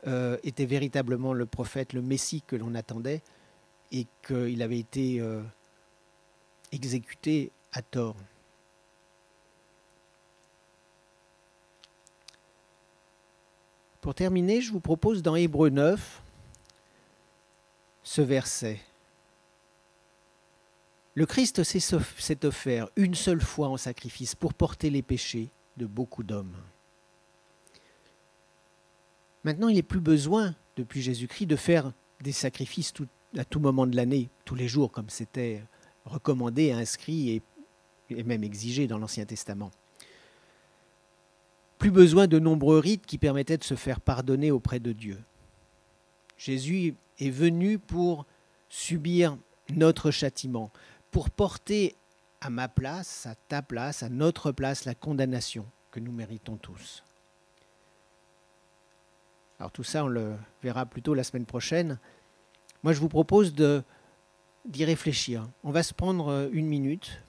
euh, 0.06 0.36
était 0.44 0.64
véritablement 0.64 1.32
le 1.32 1.46
prophète, 1.46 1.92
le 1.92 2.00
Messie 2.00 2.44
que 2.46 2.54
l'on 2.54 2.76
attendait, 2.76 3.22
et 3.90 4.06
qu'il 4.24 4.62
avait 4.62 4.78
été 4.78 5.20
euh, 5.20 5.42
exécuté 6.70 7.50
à 7.72 7.82
tort. 7.82 8.14
Pour 14.00 14.14
terminer, 14.14 14.60
je 14.60 14.70
vous 14.70 14.78
propose 14.78 15.24
dans 15.24 15.34
Hébreu 15.34 15.70
9 15.70 16.22
ce 18.04 18.22
verset. 18.22 18.78
Le 21.14 21.26
Christ 21.26 21.62
s'est 21.62 22.44
offert 22.44 22.88
une 22.96 23.14
seule 23.14 23.40
fois 23.40 23.68
en 23.68 23.76
sacrifice 23.76 24.34
pour 24.34 24.54
porter 24.54 24.90
les 24.90 25.02
péchés 25.02 25.50
de 25.76 25.86
beaucoup 25.86 26.22
d'hommes. 26.22 26.56
Maintenant, 29.44 29.68
il 29.68 29.74
n'est 29.74 29.82
plus 29.82 30.00
besoin, 30.00 30.54
depuis 30.76 31.02
Jésus-Christ, 31.02 31.46
de 31.46 31.56
faire 31.56 31.92
des 32.20 32.32
sacrifices 32.32 32.94
à 33.36 33.44
tout 33.44 33.60
moment 33.60 33.86
de 33.86 33.96
l'année, 33.96 34.30
tous 34.44 34.54
les 34.54 34.68
jours, 34.68 34.90
comme 34.90 35.10
c'était 35.10 35.62
recommandé, 36.04 36.72
inscrit 36.72 37.42
et 38.10 38.22
même 38.24 38.44
exigé 38.44 38.86
dans 38.86 38.98
l'Ancien 38.98 39.24
Testament 39.24 39.70
plus 41.82 41.90
besoin 41.90 42.28
de 42.28 42.38
nombreux 42.38 42.78
rites 42.78 43.06
qui 43.06 43.18
permettaient 43.18 43.58
de 43.58 43.64
se 43.64 43.74
faire 43.74 44.00
pardonner 44.00 44.52
auprès 44.52 44.78
de 44.78 44.92
Dieu. 44.92 45.18
Jésus 46.38 46.94
est 47.18 47.30
venu 47.30 47.80
pour 47.80 48.24
subir 48.68 49.36
notre 49.74 50.12
châtiment, 50.12 50.70
pour 51.12 51.30
porter 51.30 51.94
à 52.40 52.50
ma 52.50 52.66
place, 52.66 53.26
à 53.26 53.36
ta 53.36 53.62
place, 53.62 54.02
à 54.02 54.08
notre 54.08 54.50
place, 54.50 54.84
la 54.84 54.96
condamnation 54.96 55.64
que 55.92 56.00
nous 56.00 56.10
méritons 56.10 56.56
tous. 56.56 57.04
Alors 59.60 59.70
tout 59.70 59.84
ça, 59.84 60.04
on 60.04 60.08
le 60.08 60.34
verra 60.62 60.86
plutôt 60.86 61.14
la 61.14 61.22
semaine 61.22 61.46
prochaine. 61.46 62.00
Moi, 62.82 62.94
je 62.94 62.98
vous 62.98 63.08
propose 63.08 63.54
d'y 63.54 64.84
réfléchir. 64.84 65.48
On 65.62 65.70
va 65.70 65.84
se 65.84 65.94
prendre 65.94 66.50
une 66.52 66.66
minute, 66.66 67.22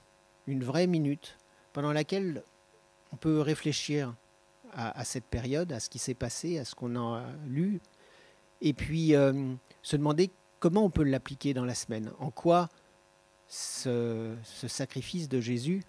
une 0.48 0.64
vraie 0.64 0.88
minute, 0.88 1.38
pendant 1.74 1.92
laquelle 1.92 2.42
on 3.12 3.18
peut 3.18 3.40
réfléchir 3.40 4.16
à, 4.72 5.04
cette 5.06 5.26
période, 5.26 5.72
à 5.72 5.80
ce 5.80 5.90
qui 5.90 6.00
s'est 6.00 6.16
passé, 6.16 6.58
à 6.58 6.66
ce 6.66 6.74
qu'on 6.74 6.96
a 6.96 7.24
lu, 7.46 7.80
et 8.62 8.74
puis 8.74 9.14
euh, 9.14 9.54
se 9.84 9.96
demander 9.96 10.32
comment 10.60 10.86
on 10.86 10.90
peut 10.90 11.04
l'appliquer 11.04 11.54
dans 11.54 11.66
la 11.66 11.76
semaine, 11.76 12.12
en 12.18 12.32
quoi 12.32 12.70
ce, 13.48 14.36
sacrifice 14.68 15.30
de 15.30 15.40
Jésus 15.40 15.84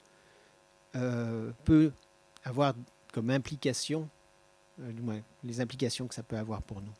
euh, 0.96 1.50
peut 1.64 1.92
avoir 2.44 2.74
comme 3.12 3.30
implication, 3.30 4.08
euh, 4.80 4.92
du 4.92 5.02
moins 5.02 5.20
les 5.42 5.60
implications 5.60 6.06
que 6.06 6.14
ça 6.14 6.22
peut 6.22 6.36
avoir 6.36 6.62
pour 6.62 6.80
nous. 6.80 6.92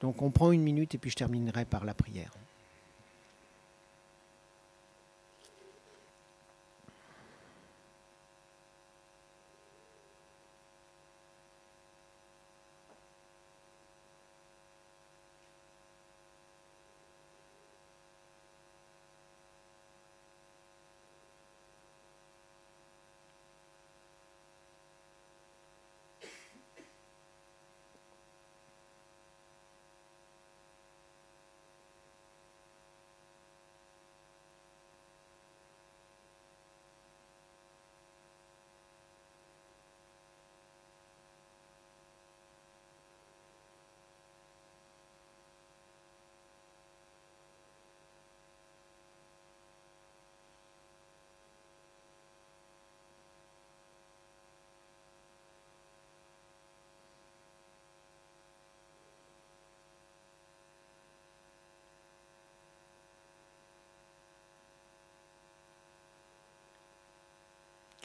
Donc 0.00 0.22
on 0.22 0.30
prend 0.30 0.52
une 0.52 0.62
minute 0.62 0.94
et 0.94 0.98
puis 0.98 1.10
je 1.10 1.16
terminerai 1.16 1.64
par 1.64 1.84
la 1.84 1.94
prière. 1.94 2.32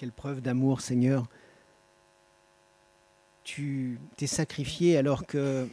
Quelle 0.02 0.12
preuve 0.12 0.42
d'amour, 0.42 0.82
Seigneur. 0.82 1.28
Tu 3.44 4.00
t'es 4.18 4.26
sacrifié 4.26 4.98
alors 4.98 5.28
que 5.28 5.70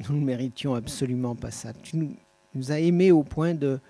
nous 0.00 0.16
ne 0.16 0.22
méritions 0.22 0.74
absolument 0.74 1.34
pas 1.34 1.50
ça. 1.50 1.72
Tu 1.72 1.96
nous, 1.96 2.70
as 2.72 2.80
aimés 2.80 3.10
au 3.10 3.22
point 3.22 3.54
de 3.54 3.80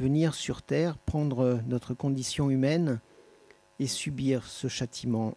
venir 0.00 0.32
sur 0.32 0.62
terre, 0.62 0.96
prendre 0.96 1.60
notre 1.66 1.92
condition 1.92 2.48
humaine 2.48 3.00
et 3.78 3.86
subir 3.86 4.46
ce 4.46 4.66
châtiment 4.66 5.36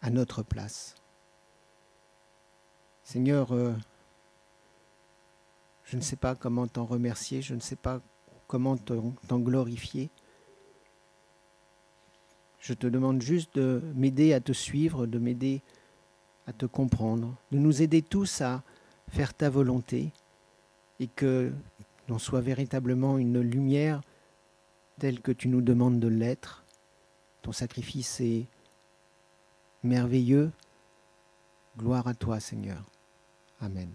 à 0.00 0.10
notre 0.10 0.44
place. 0.44 0.94
Seigneur, 3.02 3.52
euh, 3.52 3.72
Je 5.82 5.96
ne 5.96 6.02
sais 6.02 6.14
pas 6.14 6.36
comment 6.36 6.68
t'en 6.68 6.84
remercier, 6.84 7.42
je 7.42 7.56
ne 7.56 7.60
sais 7.60 7.74
pas 7.74 8.00
comment 8.46 8.76
t'en 8.76 9.40
glorifier. 9.40 10.08
Je 12.64 12.72
te 12.72 12.86
demande 12.86 13.20
juste 13.20 13.56
de 13.56 13.82
m'aider 13.94 14.32
à 14.32 14.40
te 14.40 14.52
suivre, 14.52 15.04
de 15.04 15.18
m'aider 15.18 15.60
à 16.46 16.54
te 16.54 16.64
comprendre, 16.64 17.36
de 17.52 17.58
nous 17.58 17.82
aider 17.82 18.00
tous 18.00 18.40
à 18.40 18.62
faire 19.08 19.34
ta 19.34 19.50
volonté 19.50 20.12
et 20.98 21.06
que 21.08 21.52
l'on 22.08 22.18
soit 22.18 22.40
véritablement 22.40 23.18
une 23.18 23.38
lumière 23.42 24.00
telle 24.98 25.20
que 25.20 25.30
tu 25.30 25.48
nous 25.48 25.60
demandes 25.60 26.00
de 26.00 26.08
l'être. 26.08 26.64
Ton 27.42 27.52
sacrifice 27.52 28.18
est 28.22 28.46
merveilleux. 29.82 30.50
Gloire 31.76 32.08
à 32.08 32.14
toi, 32.14 32.40
Seigneur. 32.40 32.82
Amen. 33.60 33.90